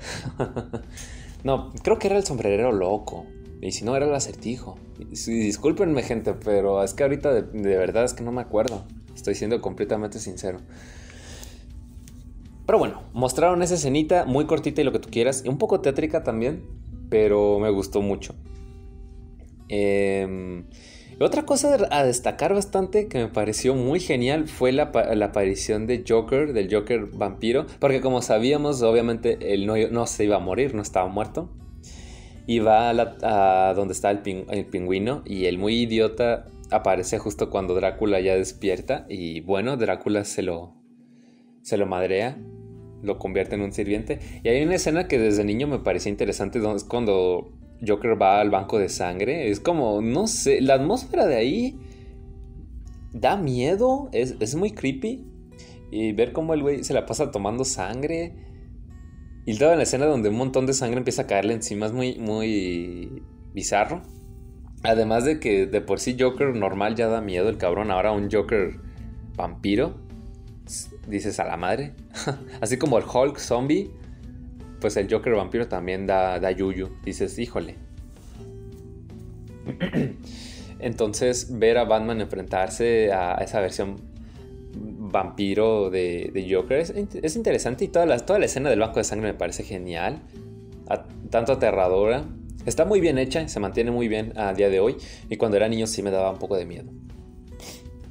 no, 1.44 1.72
creo 1.82 1.98
que 1.98 2.08
era 2.08 2.18
el 2.18 2.24
sombrerero 2.24 2.72
loco. 2.72 3.24
Y 3.62 3.70
si 3.70 3.84
no, 3.84 3.96
era 3.96 4.06
el 4.06 4.14
acertijo. 4.14 4.76
discúlpenme, 4.98 6.02
gente, 6.02 6.34
pero 6.34 6.82
es 6.82 6.94
que 6.94 7.04
ahorita 7.04 7.32
de, 7.32 7.76
verdad 7.76 8.04
es 8.04 8.12
que 8.12 8.24
no 8.24 8.32
me 8.32 8.42
acuerdo. 8.42 8.82
Estoy 9.14 9.36
siendo 9.36 9.60
completamente 9.60 10.18
sincero. 10.18 10.58
Pero 12.66 12.78
bueno, 12.80 13.02
mostraron 13.12 13.62
esa 13.62 13.74
escenita 13.74 14.24
muy 14.24 14.46
cortita 14.46 14.80
y 14.80 14.84
lo 14.84 14.90
que 14.90 14.98
tú 14.98 15.10
quieras. 15.10 15.44
Y 15.44 15.48
un 15.48 15.58
poco 15.58 15.80
tétrica 15.80 16.24
también, 16.24 16.64
pero 17.08 17.60
me 17.60 17.70
gustó 17.70 18.02
mucho. 18.02 18.34
Em, 19.68 20.64
otra 21.20 21.46
cosa 21.46 21.78
a 21.92 22.04
destacar 22.04 22.54
bastante 22.54 23.06
que 23.06 23.18
me 23.18 23.28
pareció 23.28 23.76
muy 23.76 24.00
genial 24.00 24.48
fue 24.48 24.72
la, 24.72 24.90
aparición 25.22 25.86
de 25.86 26.04
Joker, 26.06 26.52
del 26.52 26.74
Joker 26.74 27.06
vampiro. 27.12 27.66
Porque 27.78 28.00
como 28.00 28.22
sabíamos, 28.22 28.82
obviamente 28.82 29.54
él 29.54 29.66
no 29.66 30.06
se 30.08 30.24
iba 30.24 30.34
a 30.34 30.40
morir, 30.40 30.74
no 30.74 30.82
estaba 30.82 31.06
muerto 31.06 31.48
y 32.46 32.58
va 32.58 32.90
a, 32.90 33.74
donde 33.74 33.92
está 33.92 34.10
el, 34.10 34.20
pingüino 34.20 35.22
y 35.24 35.46
el 35.46 35.58
muy 35.58 35.82
idiota 35.82 36.46
aparece 36.70 37.18
justo 37.18 37.50
cuando 37.50 37.74
Drácula 37.74 38.20
ya 38.20 38.34
despierta 38.34 39.06
y 39.08 39.40
bueno, 39.40 39.76
Drácula 39.76 40.24
se 40.24 40.42
lo, 40.42 40.74
se 41.62 41.76
lo 41.76 41.86
madrea, 41.86 42.38
lo 43.02 43.18
convierte 43.18 43.54
en 43.54 43.62
un 43.62 43.72
sirviente. 43.72 44.18
Y 44.42 44.48
hay 44.48 44.62
una 44.62 44.76
escena 44.76 45.06
que 45.06 45.18
desde 45.18 45.44
niño 45.44 45.66
me 45.66 45.78
parecía 45.78 46.10
interesante, 46.10 46.60
es 46.74 46.84
cuando 46.84 47.52
Joker 47.86 48.20
va 48.20 48.40
al 48.40 48.50
banco 48.50 48.78
de 48.78 48.88
sangre, 48.88 49.50
es 49.50 49.60
como, 49.60 50.00
no 50.00 50.26
sé, 50.26 50.60
la 50.60 50.74
atmósfera 50.74 51.26
de 51.26 51.36
ahí 51.36 51.78
da 53.12 53.36
miedo, 53.36 54.08
es, 54.12 54.36
es 54.40 54.54
muy 54.54 54.70
creepy. 54.72 55.26
Y 55.90 56.12
ver 56.12 56.32
cómo 56.32 56.54
el 56.54 56.62
güey 56.62 56.84
se 56.84 56.94
la 56.94 57.04
pasa 57.04 57.30
tomando 57.30 57.66
sangre 57.66 58.32
y 59.44 59.56
toda 59.56 59.76
la 59.76 59.82
escena 59.82 60.06
donde 60.06 60.28
un 60.28 60.36
montón 60.36 60.66
de 60.66 60.72
sangre 60.72 60.98
empieza 60.98 61.22
a 61.22 61.26
caerle 61.26 61.54
encima 61.54 61.86
es 61.86 61.92
muy, 61.92 62.16
muy 62.18 63.22
bizarro. 63.52 64.02
Además 64.84 65.24
de 65.24 65.40
que 65.40 65.66
de 65.66 65.80
por 65.80 66.00
sí 66.00 66.16
Joker 66.18 66.54
normal 66.54 66.94
ya 66.94 67.08
da 67.08 67.20
miedo 67.20 67.48
el 67.48 67.56
cabrón, 67.56 67.90
ahora 67.90 68.12
un 68.12 68.30
Joker 68.30 68.78
vampiro, 69.36 69.96
dices 71.08 71.40
a 71.40 71.44
la 71.44 71.56
madre. 71.56 71.94
Así 72.60 72.78
como 72.78 72.98
el 72.98 73.04
Hulk 73.04 73.38
zombie, 73.38 73.90
pues 74.80 74.96
el 74.96 75.12
Joker 75.12 75.34
vampiro 75.34 75.68
también 75.68 76.06
da, 76.06 76.38
da 76.38 76.50
yuyu, 76.50 76.90
dices, 77.04 77.38
híjole. 77.38 77.76
Entonces 80.78 81.58
ver 81.58 81.78
a 81.78 81.84
Batman 81.84 82.20
enfrentarse 82.20 83.12
a 83.12 83.34
esa 83.36 83.60
versión 83.60 84.11
vampiro 85.12 85.90
de, 85.90 86.48
Joker 86.50 86.78
es, 86.80 87.36
interesante 87.36 87.84
y 87.84 87.88
toda 87.88 88.06
la, 88.06 88.18
toda 88.18 88.38
la 88.38 88.46
escena 88.46 88.70
del 88.70 88.80
banco 88.80 88.98
de 88.98 89.04
sangre 89.04 89.32
me 89.32 89.38
parece 89.38 89.62
genial, 89.62 90.22
tanto 91.30 91.52
aterradora. 91.52 92.24
Está 92.66 92.84
muy 92.84 93.00
bien 93.00 93.18
hecha, 93.18 93.48
se 93.48 93.60
mantiene 93.60 93.90
muy 93.90 94.08
bien 94.08 94.32
a 94.36 94.54
día 94.54 94.68
de 94.68 94.80
hoy 94.80 94.96
y 95.28 95.36
cuando 95.36 95.56
era 95.56 95.68
niño 95.68 95.86
sí 95.86 96.02
me 96.02 96.10
daba 96.10 96.30
un 96.30 96.38
poco 96.38 96.56
de 96.56 96.64
miedo. 96.64 96.90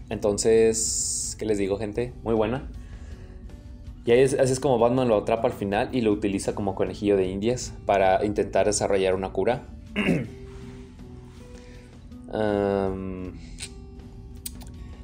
Entonces, 0.09 1.35
¿qué 1.39 1.45
les 1.45 1.57
digo 1.57 1.77
gente? 1.77 2.13
Muy 2.23 2.35
buena. 2.35 2.69
Y 4.05 4.11
así 4.11 4.35
es 4.35 4.59
como 4.59 4.79
Batman 4.79 5.07
lo 5.07 5.17
atrapa 5.17 5.47
al 5.47 5.53
final 5.53 5.89
y 5.93 6.01
lo 6.01 6.11
utiliza 6.11 6.55
como 6.55 6.75
conejillo 6.75 7.17
de 7.17 7.27
indias 7.27 7.73
para 7.85 8.25
intentar 8.25 8.65
desarrollar 8.65 9.15
una 9.15 9.29
cura. 9.31 9.63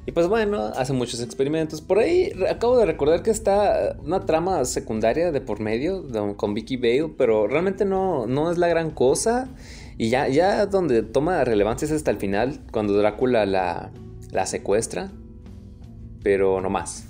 Y 0.08 0.12
pues 0.12 0.26
bueno, 0.26 0.72
hace 0.74 0.94
muchos 0.94 1.20
experimentos. 1.20 1.82
Por 1.82 1.98
ahí 1.98 2.32
acabo 2.48 2.78
de 2.78 2.86
recordar 2.86 3.22
que 3.22 3.30
está 3.30 3.94
una 4.02 4.24
trama 4.24 4.64
secundaria 4.64 5.32
de 5.32 5.42
por 5.42 5.60
medio 5.60 6.02
con 6.38 6.54
Vicky 6.54 6.78
Bale, 6.78 7.12
pero 7.18 7.46
realmente 7.46 7.84
no, 7.84 8.26
no 8.26 8.50
es 8.50 8.56
la 8.56 8.68
gran 8.68 8.90
cosa. 8.90 9.50
Y 9.98 10.08
ya, 10.08 10.26
ya 10.28 10.64
donde 10.64 11.02
toma 11.02 11.44
relevancia 11.44 11.84
es 11.84 11.92
hasta 11.92 12.10
el 12.10 12.16
final, 12.16 12.58
cuando 12.72 12.94
Drácula 12.94 13.44
la, 13.44 13.90
la 14.30 14.46
secuestra. 14.46 15.10
Pero 16.22 16.62
no 16.62 16.70
más. 16.70 17.06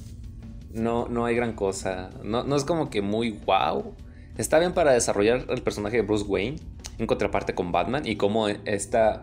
No, 0.72 1.06
no 1.06 1.24
hay 1.24 1.36
gran 1.36 1.52
cosa. 1.52 2.10
No, 2.24 2.42
no 2.42 2.56
es 2.56 2.64
como 2.64 2.90
que 2.90 3.00
muy 3.00 3.30
wow. 3.46 3.94
Está 4.38 4.58
bien 4.58 4.74
para 4.74 4.90
desarrollar 4.90 5.46
el 5.50 5.62
personaje 5.62 5.98
de 5.98 6.02
Bruce 6.02 6.24
Wayne 6.24 6.56
en 6.98 7.06
contraparte 7.06 7.54
con 7.54 7.70
Batman 7.70 8.04
y 8.04 8.16
cómo 8.16 8.48
esta. 8.48 9.22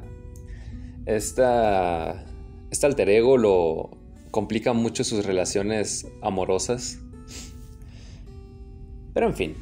Esta 1.06 2.26
este 2.76 2.88
alter 2.88 3.10
ego 3.10 3.38
lo 3.38 3.98
complica 4.32 4.74
mucho 4.74 5.06
sus 5.06 5.26
relaciones 5.26 6.08
amorosas. 6.22 7.00
Pero 9.14 9.28
en 9.28 9.34
fin. 9.34 9.56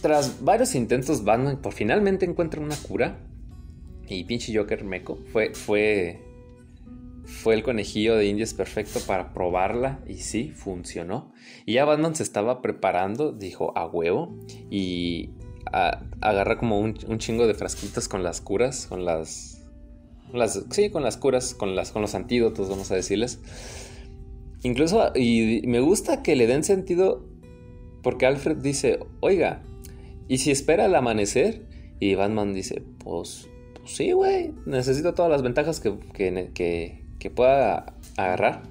tras 0.00 0.44
varios 0.44 0.76
intentos, 0.76 1.24
Batman 1.24 1.60
por 1.60 1.72
finalmente 1.72 2.24
encuentra 2.24 2.60
una 2.60 2.76
cura. 2.76 3.18
Y 4.08 4.22
pinche 4.22 4.56
Joker 4.56 4.84
Meco 4.84 5.18
fue, 5.32 5.52
fue, 5.52 6.22
fue 7.24 7.54
el 7.54 7.64
conejillo 7.64 8.14
de 8.14 8.26
indias 8.26 8.54
perfecto 8.54 9.00
para 9.00 9.32
probarla. 9.32 9.98
Y 10.06 10.18
sí, 10.18 10.50
funcionó. 10.50 11.32
Y 11.64 11.72
ya 11.74 11.84
Batman 11.84 12.14
se 12.14 12.22
estaba 12.22 12.62
preparando, 12.62 13.32
dijo 13.32 13.76
a 13.76 13.86
huevo. 13.86 14.38
Y 14.70 15.30
agarra 15.72 16.58
como 16.58 16.78
un, 16.78 16.96
un 17.08 17.18
chingo 17.18 17.48
de 17.48 17.54
frasquitos 17.54 18.06
con 18.06 18.22
las 18.22 18.40
curas, 18.40 18.86
con 18.86 19.04
las 19.04 19.55
sí, 20.70 20.90
con 20.90 21.02
las 21.02 21.16
curas, 21.16 21.54
con, 21.54 21.76
las, 21.76 21.92
con 21.92 22.02
los 22.02 22.14
antídotos, 22.14 22.68
vamos 22.68 22.90
a 22.90 22.94
decirles. 22.94 23.40
Incluso, 24.62 25.12
y 25.14 25.62
me 25.66 25.80
gusta 25.80 26.22
que 26.22 26.34
le 26.34 26.46
den 26.46 26.64
sentido 26.64 27.24
porque 28.02 28.26
Alfred 28.26 28.58
dice, 28.58 29.00
oiga, 29.20 29.62
¿y 30.28 30.38
si 30.38 30.50
espera 30.50 30.86
el 30.86 30.94
amanecer? 30.94 31.62
Y 31.98 32.14
Batman 32.14 32.54
dice, 32.54 32.82
pues, 32.98 33.48
pues 33.74 33.96
sí, 33.96 34.12
güey, 34.12 34.52
necesito 34.64 35.14
todas 35.14 35.30
las 35.30 35.42
ventajas 35.42 35.80
que, 35.80 35.98
que, 36.14 37.30
pueda 37.30 37.94
agarrar. 38.16 38.62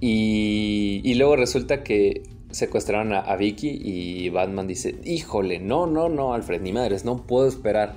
Y, 0.00 1.00
y, 1.02 1.14
luego 1.14 1.34
resulta 1.34 1.82
que 1.82 2.22
secuestraron 2.52 3.12
a, 3.12 3.18
a, 3.18 3.34
Vicky 3.36 3.68
y 3.68 4.28
Batman 4.28 4.68
dice, 4.68 4.94
híjole, 5.04 5.58
no, 5.58 5.88
no, 5.88 6.08
no, 6.08 6.34
Alfred, 6.34 6.62
ni 6.62 6.72
madres, 6.72 7.04
no 7.04 7.26
puedo 7.26 7.48
esperar. 7.48 7.96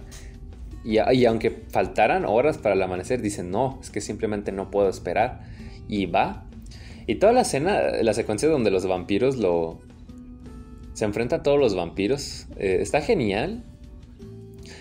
Y, 0.84 1.26
aunque 1.26 1.52
faltaran 1.70 2.26
horas 2.26 2.58
para 2.58 2.76
el 2.76 2.82
amanecer, 2.82 3.22
dicen, 3.22 3.52
no, 3.52 3.80
es 3.82 3.91
que 3.91 4.02
simplemente 4.02 4.52
no 4.52 4.72
puedo 4.72 4.89
esperar. 4.89 5.41
Y 5.88 6.08
va. 6.08 6.46
Y 7.08 7.15
toda 7.15 7.34
la 7.34 7.41
escena, 7.41 7.80
la 8.02 8.13
secuencia 8.13 8.50
donde 8.50 8.72
los 8.72 8.86
vampiros 8.86 9.38
lo... 9.38 9.80
Se 10.94 11.06
enfrenta 11.06 11.38
a 11.38 11.44
todos 11.44 11.60
los 11.60 11.76
vampiros. 11.76 12.48
Eh, 12.58 12.80
está 12.82 13.02
genial. 13.02 13.63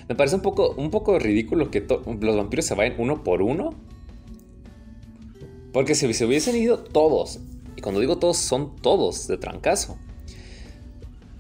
Me 0.09 0.15
parece 0.15 0.37
un 0.37 0.43
poco, 0.43 0.75
un 0.77 0.91
poco 0.91 1.19
ridículo 1.19 1.71
que 1.71 1.87
los 2.21 2.37
vampiros 2.37 2.65
se 2.65 2.75
vayan 2.75 2.95
uno 2.99 3.23
por 3.23 3.43
uno. 3.43 3.75
Porque 5.73 5.95
si 5.95 6.13
se 6.15 6.25
hubiesen 6.25 6.57
ido 6.57 6.79
todos, 6.79 7.41
y 7.77 7.81
cuando 7.81 8.01
digo 8.01 8.19
todos, 8.19 8.39
son 8.39 8.75
todos 8.77 9.29
de 9.29 9.39
trancazo. 9.39 9.99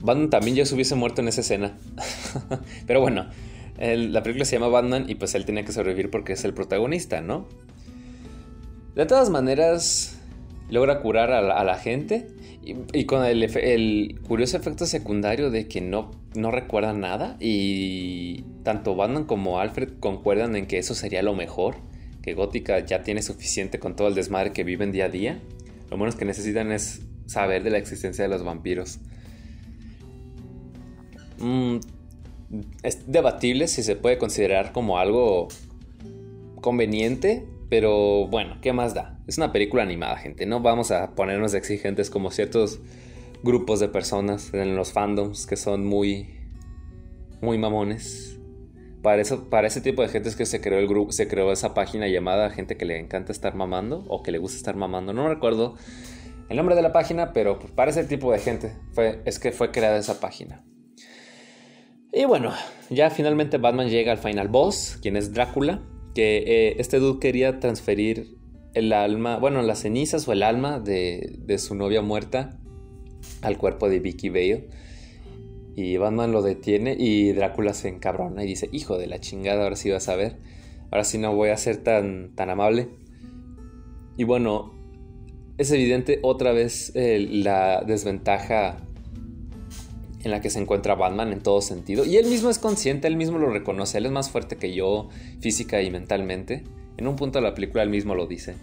Batman 0.01 0.31
también 0.31 0.57
ya 0.57 0.65
se 0.65 0.75
hubiese 0.75 0.95
muerto 0.95 1.21
en 1.21 1.29
esa 1.29 1.41
escena. 1.41 1.77
Pero 2.87 3.01
bueno, 3.01 3.27
la 3.81 4.23
película 4.23 4.45
se 4.45 4.57
llama 4.57 4.69
Batman 4.69 5.07
y 5.09 5.15
pues 5.15 5.35
él 5.35 5.45
tiene 5.47 5.65
que 5.65 5.73
sobrevivir 5.73 6.11
porque 6.11 6.35
es 6.35 6.45
el 6.45 6.53
protagonista, 6.53 7.23
¿no? 7.23 7.49
De 8.95 9.07
todas 9.07 9.31
maneras, 9.31 10.21
logra 10.69 11.01
curar 11.01 11.33
a 11.33 11.65
la, 11.65 11.75
gente 11.77 12.27
y, 12.63 13.05
con 13.05 13.25
el, 13.25 14.21
curioso 14.27 14.57
efecto 14.59 14.85
secundario 14.85 15.51
de 15.51 15.67
que 15.67 15.81
no, 15.81 16.11
no 16.35 16.51
recuerda 16.51 16.93
nada 16.93 17.37
y 17.41 18.43
tanto 18.65 18.97
Batman 18.97 19.25
como 19.25 19.61
Alfred 19.61 19.95
concuerdan 19.99 20.57
en 20.57 20.67
que 20.67 20.79
eso 20.79 20.95
sería 20.95 21.23
lo 21.23 21.35
mejor, 21.35 21.77
que 22.23 22.35
Gótica 22.35 22.81
ya 22.81 23.03
tiene 23.03 23.23
suficiente 23.23 23.79
con 23.79 23.97
todo 23.97 24.09
el 24.09 24.15
desmadre 24.15 24.53
que 24.53 24.65
viven 24.65 24.93
día 24.93 25.07
a 25.07 25.09
día. 25.09 25.41
Lo 25.91 25.97
menos 25.97 26.17
que 26.17 26.25
necesitan 26.25 26.71
es 26.71 27.01
saber 27.27 27.63
de 27.63 27.71
la 27.71 27.79
existencia 27.79 28.25
de 28.25 28.29
los 28.29 28.45
vampiros. 28.45 28.99
Mm, 31.39 31.79
es 32.83 33.11
debatible 33.11 33.69
si 33.69 33.83
se 33.83 33.97
puede 33.97 34.19
considerar 34.19 34.73
como 34.73 34.99
algo 34.99 35.49
conveniente, 36.61 37.47
pero 37.69 38.27
bueno, 38.27 38.59
¿qué 38.61 38.73
más 38.73 38.95
da? 38.95 39.19
Es 39.27 39.39
una 39.39 39.53
película 39.53 39.83
animada, 39.83 40.17
gente. 40.17 40.47
No 40.47 40.61
vamos 40.61 40.91
a 40.91 41.15
ponernos 41.15 41.55
exigentes 41.55 42.11
como 42.11 42.31
ciertos 42.31 42.81
grupos 43.43 43.81
de 43.81 43.89
personas 43.89 44.53
en 44.53 44.77
los 44.77 44.93
fandoms 44.93 45.47
que 45.47 45.57
son 45.57 45.87
muy, 45.87 46.29
muy 47.41 47.59
mamones. 47.59 48.37
Para, 49.03 49.23
eso, 49.23 49.49
ese 49.63 49.81
tipo 49.81 50.03
de 50.03 50.09
gente 50.09 50.29
es 50.29 50.37
que 50.37 50.45
se 50.45 50.61
creó 50.61 50.79
el 50.79 50.89
grupo, 50.89 51.13
se 51.13 51.27
creó 51.27 51.53
esa 51.53 51.73
página 51.73 52.07
llamada 52.07 52.51
gente 52.51 52.77
que 52.77 52.85
le 52.85 52.99
encanta 52.99 53.33
estar 53.33 53.55
mamando 53.55 54.05
o 54.09 54.23
que 54.23 54.33
le 54.33 54.39
gusta 54.39 54.59
estar 54.59 54.77
mamando. 54.77 55.13
No 55.15 55.29
recuerdo 55.29 55.77
el 56.51 56.57
nombre 56.57 56.75
de 56.75 56.83
la 56.83 56.93
página, 56.93 57.33
pero 57.33 57.59
para 57.61 57.93
ese 57.93 58.05
tipo 58.05 58.33
de 58.33 58.41
gente 58.41 58.73
fue, 58.93 59.23
es 59.25 59.39
que 59.39 59.53
fue 59.53 59.71
creada 59.71 59.97
esa 59.97 60.21
página. 60.21 60.65
Y 62.13 62.25
bueno, 62.25 62.53
ya 62.89 63.09
finalmente 63.11 63.59
Batman 63.59 63.89
llega 63.89 64.11
al 64.11 64.19
final 64.19 64.49
boss, 64.49 64.99
quien 65.01 65.17
es 65.17 65.33
Drácula, 65.33 65.81
que 66.15 66.39
eh, 66.39 66.77
este 66.79 66.99
dude 66.99 67.21
quería 67.21 67.61
transferir 67.61 68.37
el 68.75 68.93
alma, 68.93 69.39
bueno, 69.39 69.63
las 69.63 69.83
cenizas 69.83 70.27
o 70.27 70.33
el 70.33 70.43
alma 70.43 70.81
de, 70.81 71.57
su 71.59 71.75
novia 71.77 72.03
muerta 72.03 72.59
al 73.43 73.59
cuerpo 73.59 73.89
de 73.89 74.01
Vicky 74.01 74.29
Bale. 74.29 74.69
Y 75.77 75.97
Batman 75.99 76.33
lo 76.33 76.43
detiene 76.43 76.97
y 76.99 77.33
Drácula 77.33 77.75
se 77.75 77.89
encabrona 77.89 78.43
y 78.43 78.49
dice, 78.49 78.69
hijo 78.73 78.99
de 78.99 79.07
la 79.07 79.21
chingada, 79.21 79.63
ahora 79.63 79.77
sí 79.77 79.89
vas 79.91 80.09
a 80.09 80.17
ver, 80.17 80.37
ahora 80.91 81.05
sí 81.05 81.17
no 81.17 81.35
voy 81.35 81.51
a 81.51 81.57
ser 81.57 81.77
tan, 81.77 82.35
tan 82.35 82.51
amable. 82.51 82.89
Y 84.17 84.25
bueno, 84.25 84.75
es 85.59 85.71
evidente 85.71 86.19
otra 86.23 86.51
vez 86.51 86.91
eh, 86.97 87.25
la 87.31 87.85
desventaja 87.87 88.89
en 90.23 90.31
la 90.31 90.41
que 90.41 90.51
se 90.51 90.61
encuentra 90.61 90.95
Batman 90.95 91.33
en 91.33 91.41
todo 91.41 91.61
sentido. 91.63 92.05
Y 92.05 92.17
él 92.17 92.27
mismo 92.27 92.51
es 92.51 92.59
consciente, 92.59 93.09
él 93.09 93.17
mismo 93.17 93.39
lo 93.39 93.51
reconoce, 93.51 93.99
él 93.99 94.07
es 94.07 94.13
más 94.13 94.31
fuerte 94.31 94.57
que 94.57 94.75
yo 94.75 95.09
física 95.41 95.81
y 95.83 95.91
mentalmente. 95.91 96.65
En 96.97 97.09
un 97.09 97.17
punto 97.17 97.39
de 97.39 97.45
la 97.45 97.55
película 97.55 97.83
él 97.83 97.91
mismo 97.91 98.15
lo 98.15 98.27
dice. 98.27 98.57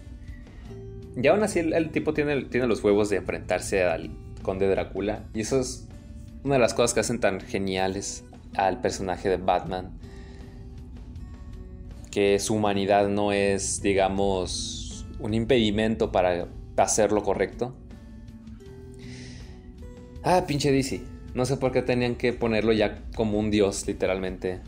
Y 1.20 1.26
aún 1.26 1.42
así 1.42 1.58
el, 1.58 1.90
tipo 1.90 2.14
tiene, 2.14 2.44
tiene 2.44 2.66
los 2.66 2.82
huevos 2.84 3.10
de 3.10 3.16
enfrentarse 3.16 3.82
al 3.82 4.10
conde 4.42 4.68
Drácula. 4.68 5.24
Y 5.34 5.40
eso 5.40 5.58
es 5.58 5.88
una 6.44 6.54
de 6.54 6.60
las 6.60 6.74
cosas 6.74 6.94
que 6.94 7.00
hacen 7.00 7.18
tan 7.18 7.40
geniales 7.40 8.24
al 8.54 8.80
personaje 8.80 9.28
de 9.28 9.36
Batman. 9.36 9.98
Que 12.12 12.38
su 12.38 12.54
humanidad 12.54 13.08
no 13.08 13.32
es, 13.32 13.82
digamos, 13.82 15.06
un 15.18 15.34
impedimento 15.34 16.12
para 16.12 16.46
hacer 16.76 17.10
lo 17.10 17.24
correcto. 17.24 17.74
Ah, 20.22 20.44
pinche 20.46 20.70
DC. 20.70 21.17
No 21.38 21.46
sé 21.46 21.56
por 21.56 21.70
qué 21.70 21.82
tenían 21.82 22.16
que 22.16 22.32
ponerlo 22.32 22.72
ya 22.72 22.98
como 23.14 23.38
un 23.38 23.52
dios, 23.52 23.86
literalmente, 23.86 24.58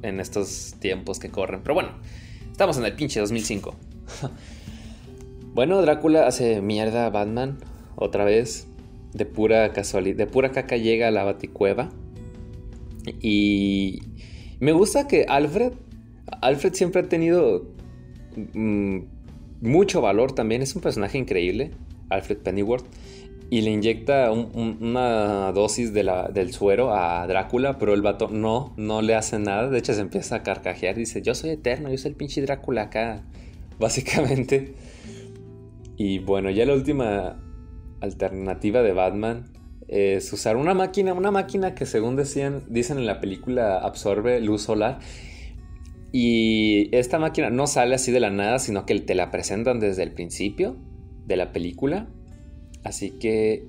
en 0.00 0.20
estos 0.20 0.74
tiempos 0.78 1.18
que 1.18 1.28
corren. 1.28 1.60
Pero 1.60 1.74
bueno, 1.74 1.90
estamos 2.50 2.78
en 2.78 2.86
el 2.86 2.94
pinche 2.94 3.20
2005. 3.20 3.74
bueno, 5.54 5.82
Drácula 5.82 6.26
hace 6.26 6.62
mierda 6.62 7.04
a 7.04 7.10
Batman 7.10 7.58
otra 7.94 8.24
vez. 8.24 8.68
De 9.12 9.26
pura 9.26 9.74
casualidad, 9.74 10.16
de 10.16 10.26
pura 10.26 10.50
caca 10.50 10.78
llega 10.78 11.08
a 11.08 11.10
la 11.10 11.24
baticueva. 11.24 11.90
Y 13.20 14.00
me 14.60 14.72
gusta 14.72 15.06
que 15.06 15.26
Alfred, 15.28 15.74
Alfred 16.40 16.72
siempre 16.72 17.02
ha 17.02 17.08
tenido 17.10 17.66
mm, 18.54 19.00
mucho 19.60 20.00
valor 20.00 20.32
también. 20.32 20.62
Es 20.62 20.74
un 20.74 20.80
personaje 20.80 21.18
increíble, 21.18 21.72
Alfred 22.08 22.38
Pennyworth 22.38 22.86
y 23.48 23.60
le 23.60 23.70
inyecta 23.70 24.32
una 24.32 25.52
dosis 25.52 25.92
del 25.92 26.52
suero 26.52 26.92
a 26.92 27.26
Drácula, 27.28 27.78
pero 27.78 27.94
el 27.94 28.02
vato 28.02 28.28
no, 28.28 28.74
no 28.76 29.02
le 29.02 29.14
hace 29.14 29.38
nada. 29.38 29.68
De 29.68 29.78
hecho, 29.78 29.94
se 29.94 30.00
empieza 30.00 30.36
a 30.36 30.42
carcajear 30.42 30.96
dice: 30.96 31.22
Yo 31.22 31.34
soy 31.34 31.50
eterno, 31.50 31.88
yo 31.88 31.96
soy 31.96 32.10
el 32.10 32.16
pinche 32.16 32.42
Drácula 32.42 32.82
acá, 32.82 33.22
básicamente. 33.78 34.74
Y 35.96 36.18
bueno, 36.18 36.50
ya 36.50 36.66
la 36.66 36.74
última 36.74 37.40
alternativa 38.00 38.82
de 38.82 38.92
Batman 38.92 39.52
es 39.86 40.32
usar 40.32 40.56
una 40.56 40.74
máquina, 40.74 41.14
una 41.14 41.30
máquina 41.30 41.74
que 41.76 41.86
según 41.86 42.16
decían, 42.16 42.64
dicen 42.68 42.98
en 42.98 43.06
la 43.06 43.20
película 43.20 43.78
absorbe 43.78 44.40
luz 44.40 44.62
solar. 44.62 44.98
Y 46.10 46.88
esta 46.96 47.20
máquina 47.20 47.50
no 47.50 47.68
sale 47.68 47.94
así 47.94 48.10
de 48.10 48.20
la 48.20 48.30
nada, 48.30 48.58
sino 48.58 48.86
que 48.86 48.98
te 49.00 49.14
la 49.14 49.30
presentan 49.30 49.78
desde 49.78 50.02
el 50.02 50.12
principio 50.12 50.76
de 51.26 51.36
la 51.36 51.52
película 51.52 52.08
Así 52.86 53.10
que, 53.10 53.66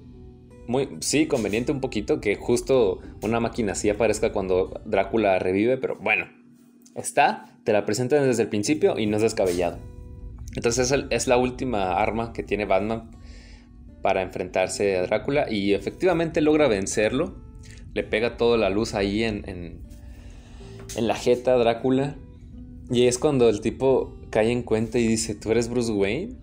muy, 0.68 0.90
sí, 1.00 1.26
conveniente 1.26 1.72
un 1.72 1.82
poquito 1.82 2.22
que 2.22 2.36
justo 2.36 3.00
una 3.24 3.40
máquina 3.40 3.72
así 3.72 3.90
aparezca 3.90 4.32
cuando 4.32 4.82
Drácula 4.86 5.40
revive, 5.40 5.78
pero 5.78 5.98
bueno, 5.98 6.28
está, 6.96 7.58
te 7.64 7.74
la 7.74 7.84
presentan 7.84 8.26
desde 8.26 8.44
el 8.44 8.50
principio 8.50 9.00
y 9.00 9.08
no 9.08 9.18
es 9.18 9.24
descabellado. 9.24 9.80
Entonces 10.56 10.94
es, 11.10 11.28
la 11.28 11.38
última 11.38 11.96
arma 11.96 12.32
que 12.32 12.44
tiene 12.44 12.66
Batman 12.66 13.10
para 14.04 14.22
enfrentarse 14.22 14.98
a 14.98 15.04
Drácula 15.04 15.52
y 15.52 15.74
efectivamente 15.74 16.42
logra 16.42 16.68
vencerlo. 16.68 17.36
Le 17.94 18.04
pega 18.04 18.38
toda 18.38 18.58
la 18.58 18.70
luz 18.70 18.94
ahí 18.94 19.24
en, 19.24 19.50
en, 19.50 19.82
en 20.96 21.08
la 21.08 21.16
jeta 21.16 21.54
a 21.54 21.58
Drácula. 21.58 22.16
Y 22.92 23.08
es 23.08 23.18
cuando 23.18 23.50
el 23.50 23.62
tipo 23.62 24.16
cae 24.30 24.52
en 24.52 24.62
cuenta 24.62 25.00
y 25.00 25.08
dice, 25.08 25.34
¿tú 25.34 25.52
eres 25.52 25.70
Bruce 25.70 25.92
Wayne? 25.92 26.36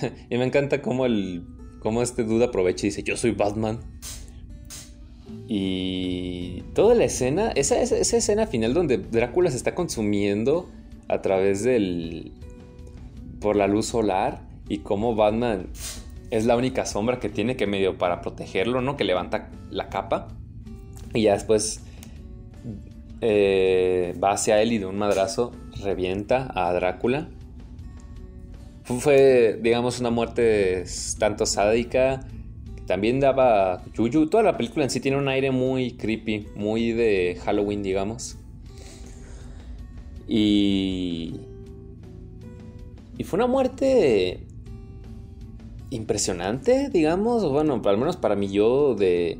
y 0.30 0.38
me 0.38 0.44
encanta 0.44 0.82
cómo 0.82 1.06
el 1.06 1.44
cómo 1.84 2.00
este 2.00 2.24
duda 2.24 2.46
aprovecha 2.46 2.86
y 2.86 2.88
dice, 2.88 3.02
yo 3.02 3.16
soy 3.16 3.32
Batman. 3.32 3.78
Y 5.46 6.62
toda 6.72 6.94
la 6.94 7.04
escena, 7.04 7.52
esa, 7.54 7.80
esa, 7.80 8.16
escena 8.16 8.46
final 8.46 8.72
donde 8.72 8.96
Drácula 8.96 9.50
se 9.50 9.58
está 9.58 9.74
consumiendo 9.74 10.66
a 11.08 11.20
través 11.20 11.62
del... 11.62 12.32
por 13.38 13.54
la 13.54 13.66
luz 13.68 13.86
solar 13.86 14.40
y 14.66 14.78
cómo 14.78 15.14
Batman 15.14 15.66
es 16.30 16.46
la 16.46 16.56
única 16.56 16.86
sombra 16.86 17.20
que 17.20 17.28
tiene 17.28 17.54
que 17.54 17.66
medio 17.66 17.98
para 17.98 18.22
protegerlo, 18.22 18.80
¿no? 18.80 18.96
Que 18.96 19.04
levanta 19.04 19.50
la 19.70 19.90
capa 19.90 20.28
y 21.12 21.24
ya 21.24 21.34
después 21.34 21.82
eh, 23.20 24.14
va 24.24 24.32
hacia 24.32 24.62
él 24.62 24.72
y 24.72 24.78
de 24.78 24.86
un 24.86 24.96
madrazo 24.96 25.52
revienta 25.82 26.50
a 26.54 26.72
Drácula 26.72 27.28
fue, 28.84 29.58
digamos, 29.62 30.00
una 30.00 30.10
muerte 30.10 30.84
tanto 31.18 31.46
sádica, 31.46 32.20
también 32.86 33.18
daba 33.20 33.82
yuyu. 33.94 34.26
Toda 34.28 34.42
la 34.42 34.56
película 34.56 34.84
en 34.84 34.90
sí 34.90 35.00
tiene 35.00 35.16
un 35.16 35.28
aire 35.28 35.50
muy 35.50 35.92
creepy, 35.92 36.48
muy 36.54 36.92
de 36.92 37.38
Halloween, 37.42 37.82
digamos. 37.82 38.36
Y. 40.28 41.40
Y 43.16 43.24
fue 43.24 43.38
una 43.38 43.46
muerte 43.46 44.40
impresionante, 45.90 46.90
digamos. 46.90 47.48
Bueno, 47.48 47.80
al 47.84 47.98
menos 47.98 48.16
para 48.16 48.36
mí, 48.36 48.48
yo 48.48 48.94
de 48.94 49.38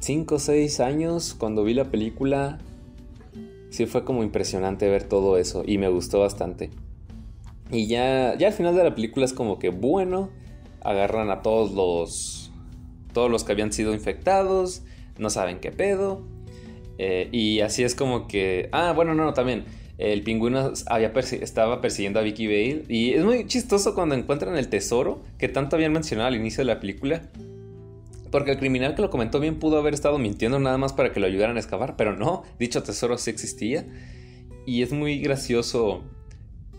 5 0.00 0.34
o 0.34 0.38
6 0.38 0.80
años, 0.80 1.34
cuando 1.38 1.62
vi 1.62 1.74
la 1.74 1.90
película, 1.90 2.58
sí 3.68 3.86
fue 3.86 4.04
como 4.04 4.24
impresionante 4.24 4.88
ver 4.88 5.04
todo 5.04 5.36
eso 5.36 5.62
y 5.64 5.78
me 5.78 5.88
gustó 5.88 6.20
bastante. 6.20 6.70
Y 7.72 7.86
ya, 7.86 8.36
ya 8.36 8.48
al 8.48 8.52
final 8.52 8.74
de 8.74 8.84
la 8.84 8.94
película 8.94 9.24
es 9.24 9.32
como 9.32 9.58
que 9.58 9.68
bueno, 9.70 10.30
agarran 10.82 11.30
a 11.30 11.42
todos 11.42 11.72
los, 11.72 12.50
todos 13.12 13.30
los 13.30 13.44
que 13.44 13.52
habían 13.52 13.72
sido 13.72 13.94
infectados, 13.94 14.82
no 15.18 15.30
saben 15.30 15.60
qué 15.60 15.70
pedo. 15.70 16.22
Eh, 16.98 17.28
y 17.32 17.60
así 17.60 17.82
es 17.82 17.94
como 17.94 18.26
que, 18.26 18.68
ah, 18.72 18.92
bueno, 18.94 19.14
no, 19.14 19.24
no, 19.24 19.32
también. 19.32 19.64
El 19.96 20.22
pingüino 20.22 20.72
había 20.86 21.12
estaba 21.14 21.82
persiguiendo 21.82 22.20
a 22.20 22.22
Vicky 22.22 22.46
Bale. 22.46 22.84
Y 22.88 23.12
es 23.12 23.24
muy 23.24 23.46
chistoso 23.46 23.94
cuando 23.94 24.14
encuentran 24.14 24.56
el 24.56 24.68
tesoro 24.68 25.22
que 25.38 25.48
tanto 25.48 25.76
habían 25.76 25.92
mencionado 25.92 26.28
al 26.28 26.36
inicio 26.36 26.62
de 26.62 26.66
la 26.66 26.80
película. 26.80 27.22
Porque 28.30 28.52
el 28.52 28.58
criminal 28.58 28.94
que 28.94 29.02
lo 29.02 29.10
comentó 29.10 29.40
bien 29.40 29.58
pudo 29.58 29.78
haber 29.78 29.92
estado 29.92 30.18
mintiendo 30.18 30.58
nada 30.58 30.78
más 30.78 30.94
para 30.94 31.12
que 31.12 31.20
lo 31.20 31.26
ayudaran 31.26 31.56
a 31.56 31.60
excavar. 31.60 31.96
Pero 31.96 32.16
no, 32.16 32.44
dicho 32.58 32.82
tesoro 32.82 33.18
sí 33.18 33.30
existía. 33.30 33.86
Y 34.66 34.82
es 34.82 34.92
muy 34.92 35.18
gracioso 35.20 36.02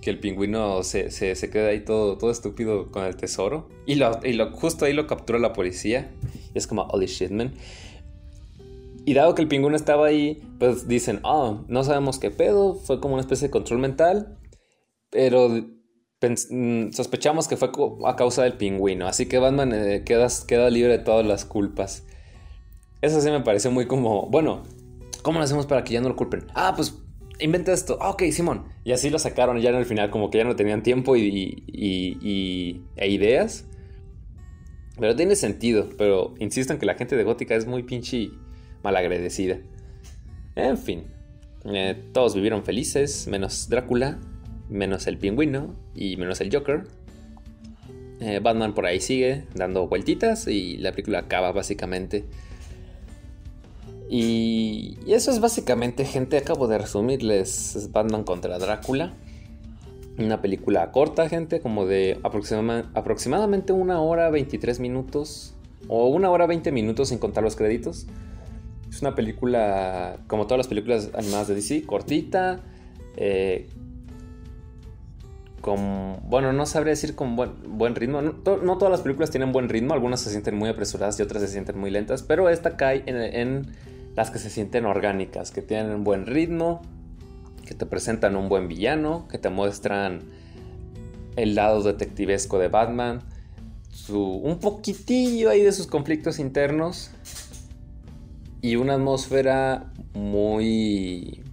que 0.01 0.09
el 0.09 0.19
pingüino 0.19 0.83
se, 0.83 1.11
se, 1.11 1.49
queda 1.49 1.69
ahí 1.69 1.85
todo, 1.85 2.17
todo 2.17 2.31
estúpido 2.31 2.91
con 2.91 3.05
el 3.05 3.15
tesoro. 3.15 3.69
Y, 3.85 3.95
lo, 3.95 4.11
justo 4.51 4.85
ahí 4.85 4.93
lo 4.93 5.05
captura 5.05 5.37
la 5.37 5.53
policía. 5.53 6.11
Y 6.53 6.57
es 6.57 6.65
como, 6.65 6.83
holy 6.83 7.05
shit, 7.05 7.29
man. 7.29 7.53
Y 9.05 9.13
dado 9.13 9.35
que 9.35 9.43
el 9.43 9.47
pingüino 9.47 9.75
estaba 9.75 10.07
ahí, 10.07 10.41
pues 10.59 10.87
dicen, 10.87 11.19
oh, 11.23 11.63
no 11.67 11.83
sabemos 11.83 12.19
qué 12.19 12.31
pedo, 12.31 12.75
fue 12.75 12.99
como 12.99 13.13
una 13.13 13.21
especie 13.21 13.47
de 13.47 13.51
control 13.51 13.79
mental, 13.79 14.37
pero 15.09 15.49
mm, 15.49 16.91
sospechamos 16.91 17.47
que 17.47 17.57
fue 17.57 17.71
a 18.05 18.15
causa 18.15 18.43
del 18.43 18.53
pingüino, 18.53 19.07
así 19.07 19.25
que 19.25 19.39
Batman 19.39 19.73
eh, 19.73 20.03
queda, 20.05 20.27
queda 20.47 20.69
libre 20.69 20.99
de 20.99 21.03
todas 21.03 21.25
las 21.25 21.45
culpas. 21.45 22.03
Eso 23.01 23.21
sí 23.21 23.31
me 23.31 23.41
parece 23.41 23.69
muy 23.69 23.87
como, 23.87 24.29
bueno, 24.29 24.61
¿cómo 25.23 25.39
lo 25.39 25.45
hacemos 25.45 25.65
para 25.65 25.83
que 25.83 25.93
ya 25.93 26.01
no 26.01 26.09
lo 26.09 26.15
culpen? 26.15 26.45
Ah, 26.53 26.73
pues 26.75 26.93
inventa 27.41 27.73
esto. 27.73 27.97
Ah, 28.01 28.12
ok, 28.12 28.23
Simón. 28.32 28.65
Y 28.84 28.91
así 28.91 29.10
lo 29.10 29.19
sacaron 29.19 29.60
ya 29.60 29.69
en 29.69 29.75
el 29.75 29.86
final, 29.86 30.10
como 30.10 30.30
que 30.30 30.38
ya 30.38 30.43
no 30.43 30.56
tenían 30.56 30.84
tiempo 30.84 31.15
y, 31.15 31.63
y, 31.67 32.82
e 32.95 33.10
ideas. 33.10 33.65
Pero 34.99 35.15
tiene 35.15 35.36
sentido, 35.36 35.89
pero 35.97 36.36
insisto 36.39 36.73
en 36.73 36.80
que 36.80 36.86
la 36.86 36.95
gente 36.95 37.15
de 37.15 37.23
Gótica 37.23 37.56
es 37.56 37.65
muy 37.65 37.84
pinche 37.84 38.30
malagradecida. 38.84 39.58
En 40.56 40.77
fin, 40.77 41.06
eh, 41.65 41.95
todos 42.13 42.36
vivieron 42.36 42.63
felices, 42.63 43.27
menos 43.27 43.69
Drácula, 43.69 44.19
menos 44.69 45.08
el 45.08 45.17
pingüino 45.17 45.75
y 45.95 46.17
menos 46.17 46.41
el 46.41 46.54
Joker. 46.54 46.84
Eh, 48.19 48.39
Batman 48.41 48.75
por 48.75 48.86
ahí 48.86 48.99
sigue 48.99 49.45
dando 49.56 49.88
vueltitas 49.88 50.47
y 50.47 50.77
la 50.77 50.91
película 50.91 51.19
acaba 51.19 51.51
básicamente. 51.51 52.25
Y, 54.13 54.97
eso 55.08 55.32
es 55.32 55.39
básicamente, 55.39 56.04
gente, 56.04 56.38
acabo 56.38 56.67
de 56.67 56.78
resumirles 56.78 57.88
Batman 57.93 58.26
contra 58.26 58.60
Drácula. 58.60 59.13
Una 60.17 60.41
película 60.41 60.91
corta, 60.91 61.30
gente, 61.30 61.62
como 61.62 61.86
de 61.86 62.19
aproximadamente 62.21 63.71
una 63.71 64.02
hora 64.02 64.30
23 64.30 64.82
minutos. 64.82 65.56
O 65.88 66.10
una 66.10 66.30
hora 66.30 66.45
20 66.45 66.74
minutos 66.74 67.08
sin 67.08 67.19
contar 67.19 67.41
los 67.41 67.56
créditos. 67.56 68.06
Es 68.89 69.02
una 69.02 69.15
película, 69.15 70.17
como 70.28 70.43
todas 70.43 70.58
las 70.58 70.67
películas 70.67 71.10
animadas 71.13 71.47
de 71.47 71.56
DC, 71.56 71.84
cortita. 71.84 72.60
Eh, 73.15 73.69
con, 75.62 76.17
bueno, 76.28 76.52
no 76.52 76.65
sabría 76.65 76.91
decir 76.91 77.15
con 77.15 77.38
buen, 77.38 77.52
buen 77.78 77.95
ritmo. 77.95 78.21
No, 78.21 78.34
todas 78.34 78.91
las 78.91 79.02
películas 79.02 79.32
tienen 79.32 79.54
buen 79.54 79.69
ritmo. 79.69 79.93
Algunas 79.93 80.19
se 80.19 80.32
sienten 80.32 80.58
muy 80.58 80.67
apresuradas 80.67 81.17
y 81.17 81.24
otras 81.24 81.41
se 81.43 81.47
sienten 81.47 81.78
muy 81.80 81.91
lentas. 81.91 82.24
Pero 82.24 82.50
esta 82.50 82.76
cae 82.76 83.04
en 83.06 83.71
las 84.15 84.32
que 84.32 84.39
se 84.39 84.50
sienten 84.50 84.86
orgánicas, 84.86 85.52
que 85.52 85.62
tienen 85.62 85.91
un 85.91 86.04
buen 86.04 86.26
ritmo, 86.26 86.82
que 87.65 87.74
te 87.74 87.86
presentan 87.86 88.36
un 88.36 88.50
buen 88.50 88.67
villano, 88.67 89.28
que 89.30 89.38
te 89.38 89.50
muestran 89.50 90.21
el 91.36 91.56
lado 91.56 91.82
detectivesco 91.82 92.60
de 92.60 92.67
Batman, 92.67 93.21
un 94.10 94.60
poquitillo 94.60 95.50
ahí 95.50 95.62
de 95.62 95.71
sus 95.71 95.88
conflictos 95.88 96.39
internos 96.39 97.12
y 98.62 98.76
una 98.76 98.95
atmósfera 98.95 99.91
muy 100.13 101.43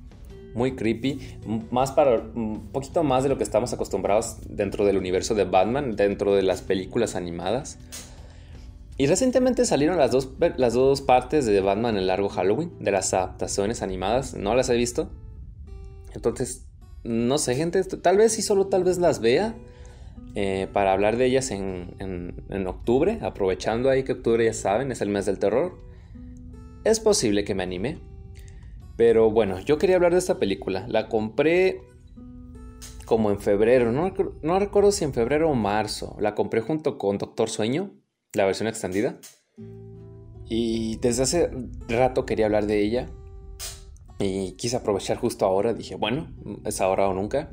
muy 0.54 0.74
creepy, 0.74 1.38
más 1.70 1.92
para 1.92 2.16
un 2.16 2.68
poquito 2.72 3.04
más 3.04 3.22
de 3.22 3.28
lo 3.28 3.38
que 3.38 3.44
estamos 3.44 3.72
acostumbrados 3.72 4.38
dentro 4.48 4.84
del 4.84 4.96
universo 4.96 5.34
de 5.34 5.44
Batman, 5.44 5.94
dentro 5.94 6.34
de 6.34 6.42
las 6.42 6.62
películas 6.62 7.14
animadas. 7.14 7.78
Y 9.00 9.06
recientemente 9.06 9.64
salieron 9.64 9.96
las 9.96 10.10
dos, 10.10 10.32
las 10.56 10.74
dos 10.74 11.02
partes 11.02 11.46
de 11.46 11.60
Batman 11.60 11.96
el 11.96 12.08
largo 12.08 12.28
Halloween, 12.28 12.72
de 12.80 12.90
las 12.90 13.14
adaptaciones 13.14 13.80
animadas. 13.80 14.34
No 14.34 14.56
las 14.56 14.68
he 14.70 14.74
visto. 14.74 15.08
Entonces, 16.14 16.66
no 17.04 17.38
sé, 17.38 17.54
gente. 17.54 17.84
Tal 17.84 18.16
vez 18.16 18.32
sí, 18.32 18.42
solo 18.42 18.66
tal 18.66 18.82
vez 18.82 18.98
las 18.98 19.20
vea. 19.20 19.54
Eh, 20.34 20.66
para 20.72 20.92
hablar 20.92 21.16
de 21.16 21.26
ellas 21.26 21.52
en, 21.52 21.94
en, 22.00 22.66
octubre. 22.66 23.20
Aprovechando 23.22 23.88
ahí 23.88 24.02
que 24.02 24.12
octubre 24.12 24.44
ya 24.44 24.52
saben, 24.52 24.90
es 24.90 25.00
el 25.00 25.10
mes 25.10 25.26
del 25.26 25.38
terror. 25.38 25.78
Es 26.82 26.98
posible 26.98 27.44
que 27.44 27.54
me 27.54 27.62
anime. 27.62 28.00
Pero 28.96 29.30
bueno, 29.30 29.60
yo 29.60 29.78
quería 29.78 29.94
hablar 29.94 30.10
de 30.10 30.18
esta 30.18 30.40
película. 30.40 30.88
La 30.88 31.08
compré 31.08 31.82
como 33.04 33.30
en 33.30 33.38
febrero. 33.38 33.92
No, 33.92 34.12
no 34.42 34.58
recuerdo 34.58 34.90
si 34.90 35.04
en 35.04 35.14
febrero 35.14 35.48
o 35.48 35.54
marzo. 35.54 36.16
La 36.18 36.34
compré 36.34 36.62
junto 36.62 36.98
con 36.98 37.16
Doctor 37.16 37.48
Sueño 37.48 37.92
la 38.34 38.44
versión 38.44 38.68
extendida. 38.68 39.18
Y 40.46 40.96
desde 40.96 41.22
hace 41.22 41.50
rato 41.88 42.24
quería 42.26 42.46
hablar 42.46 42.66
de 42.66 42.80
ella. 42.80 43.06
Y 44.18 44.52
quise 44.52 44.76
aprovechar 44.76 45.18
justo 45.18 45.44
ahora. 45.44 45.74
Dije, 45.74 45.94
bueno, 45.94 46.32
es 46.64 46.80
ahora 46.80 47.08
o 47.08 47.14
nunca. 47.14 47.50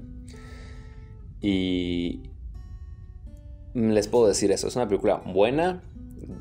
Y 1.41 2.23
les 3.73 4.07
puedo 4.07 4.27
decir 4.27 4.51
eso. 4.51 4.67
Es 4.67 4.75
una 4.75 4.87
película 4.87 5.21
buena, 5.25 5.83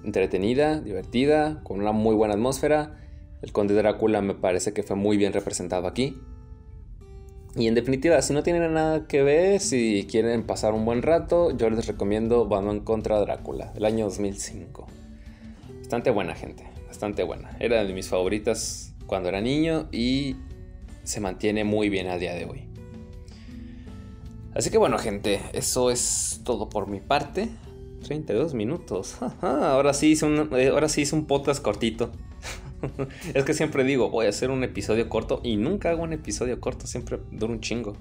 entretenida, 0.04 0.80
divertida, 0.80 1.62
con 1.64 1.80
una 1.80 1.92
muy 1.92 2.14
buena 2.14 2.34
atmósfera. 2.34 3.00
El 3.42 3.52
conde 3.52 3.74
Drácula 3.74 4.22
me 4.22 4.34
parece 4.34 4.72
que 4.72 4.82
fue 4.82 4.96
muy 4.96 5.16
bien 5.16 5.32
representado 5.32 5.86
aquí. 5.86 6.18
Y 7.56 7.68
en 7.68 7.74
definitiva, 7.74 8.20
si 8.20 8.32
no 8.32 8.42
tienen 8.42 8.74
nada 8.74 9.06
que 9.06 9.22
ver, 9.22 9.60
si 9.60 10.06
quieren 10.10 10.42
pasar 10.44 10.74
un 10.74 10.84
buen 10.84 11.02
rato, 11.02 11.56
yo 11.56 11.70
les 11.70 11.86
recomiendo 11.86 12.48
Batman 12.48 12.80
contra 12.80 13.20
Drácula, 13.20 13.72
del 13.72 13.84
año 13.84 14.06
2005. 14.06 14.86
Bastante 15.78 16.10
buena 16.10 16.34
gente, 16.34 16.64
bastante 16.88 17.22
buena. 17.22 17.56
Era 17.60 17.84
de 17.84 17.92
mis 17.92 18.08
favoritas 18.08 18.92
cuando 19.06 19.28
era 19.28 19.40
niño 19.40 19.88
y 19.92 20.36
se 21.04 21.20
mantiene 21.20 21.62
muy 21.62 21.88
bien 21.90 22.08
a 22.08 22.18
día 22.18 22.34
de 22.34 22.44
hoy. 22.46 22.64
Así 24.54 24.70
que 24.70 24.78
bueno 24.78 24.98
gente, 24.98 25.40
eso 25.52 25.90
es 25.90 26.40
todo 26.44 26.68
por 26.68 26.88
mi 26.88 27.00
parte. 27.00 27.50
32 28.04 28.54
minutos. 28.54 29.16
ahora 29.40 29.94
sí 29.94 30.12
hice 30.12 30.26
un, 30.26 30.50
eh, 30.56 30.68
ahora 30.68 30.88
sí 30.88 31.02
hice 31.02 31.14
un 31.14 31.26
podcast 31.26 31.62
cortito. 31.62 32.10
es 33.34 33.44
que 33.44 33.54
siempre 33.54 33.84
digo, 33.84 34.10
voy 34.10 34.26
a 34.26 34.28
hacer 34.30 34.50
un 34.50 34.64
episodio 34.64 35.08
corto 35.08 35.40
y 35.42 35.56
nunca 35.56 35.90
hago 35.90 36.02
un 36.02 36.12
episodio 36.12 36.60
corto, 36.60 36.86
siempre 36.86 37.18
dura 37.30 37.52
un 37.52 37.60
chingo. 37.60 37.96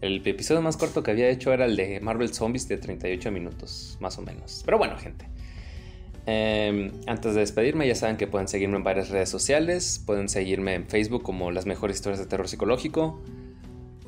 El 0.00 0.26
episodio 0.26 0.62
más 0.62 0.76
corto 0.76 1.02
que 1.02 1.10
había 1.10 1.28
hecho 1.28 1.52
era 1.52 1.66
el 1.66 1.76
de 1.76 2.00
Marvel 2.00 2.32
Zombies 2.32 2.66
de 2.68 2.78
38 2.78 3.30
minutos, 3.30 3.98
más 4.00 4.16
o 4.18 4.22
menos. 4.22 4.62
Pero 4.64 4.78
bueno, 4.78 4.96
gente. 4.96 5.26
Em, 6.24 6.92
antes 7.06 7.34
de 7.34 7.40
despedirme, 7.40 7.86
ya 7.86 7.94
saben 7.94 8.16
que 8.16 8.26
pueden 8.26 8.48
seguirme 8.48 8.76
en 8.76 8.84
varias 8.84 9.10
redes 9.10 9.28
sociales. 9.28 10.02
Pueden 10.06 10.28
seguirme 10.28 10.74
en 10.74 10.86
Facebook 10.86 11.22
como 11.22 11.50
Las 11.50 11.66
Mejores 11.66 11.96
Historias 11.96 12.18
de 12.18 12.26
Terror 12.26 12.48
Psicológico. 12.48 13.20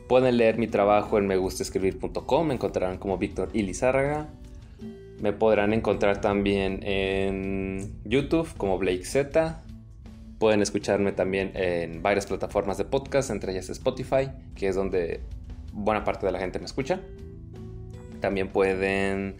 Pueden 0.08 0.38
leer 0.38 0.56
mi 0.56 0.66
trabajo 0.66 1.18
en 1.18 1.26
megustescribir.com. 1.26 2.46
Me 2.46 2.54
encontrarán 2.54 2.96
como 2.96 3.18
Víctor 3.18 3.50
Ilizárraga. 3.52 4.28
Me 5.20 5.32
podrán 5.32 5.72
encontrar 5.72 6.20
también 6.20 6.80
en 6.82 7.92
YouTube 8.04 8.48
como 8.56 8.78
Blake 8.78 9.04
Z. 9.04 9.62
Pueden 10.42 10.60
escucharme 10.60 11.12
también 11.12 11.52
en 11.54 12.02
varias 12.02 12.26
plataformas 12.26 12.76
de 12.76 12.84
podcast, 12.84 13.30
entre 13.30 13.52
ellas 13.52 13.70
Spotify, 13.70 14.28
que 14.56 14.66
es 14.66 14.74
donde 14.74 15.20
buena 15.72 16.02
parte 16.02 16.26
de 16.26 16.32
la 16.32 16.40
gente 16.40 16.58
me 16.58 16.64
escucha. 16.64 17.00
También 18.18 18.48
pueden 18.48 19.36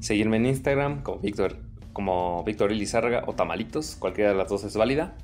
seguirme 0.00 0.38
en 0.38 0.46
Instagram 0.46 1.04
como 1.04 1.20
Víctor, 1.20 1.58
como 1.92 2.42
Víctor 2.42 2.72
o 3.28 3.32
Tamalitos, 3.36 3.94
cualquiera 3.94 4.32
de 4.32 4.36
las 4.36 4.48
dos 4.48 4.64
es 4.64 4.76
válida. 4.76 5.16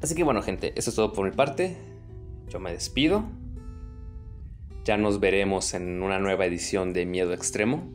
Así 0.00 0.14
que 0.14 0.22
bueno, 0.22 0.40
gente, 0.40 0.72
eso 0.76 0.90
es 0.90 0.94
todo 0.94 1.12
por 1.12 1.28
mi 1.28 1.34
parte. 1.34 1.76
Yo 2.48 2.60
me 2.60 2.70
despido. 2.70 3.24
Ya 4.84 4.96
nos 4.98 5.18
veremos 5.18 5.74
en 5.74 6.00
una 6.00 6.20
nueva 6.20 6.46
edición 6.46 6.92
de 6.92 7.06
Miedo 7.06 7.32
Extremo. 7.32 7.90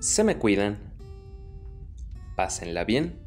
Se 0.00 0.24
me 0.24 0.38
cuidan 0.38 0.91
pásenla 2.42 2.82
bien. 2.82 3.20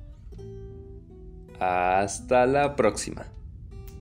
Hasta 1.58 2.46
la 2.46 2.76
próxima. 2.76 3.35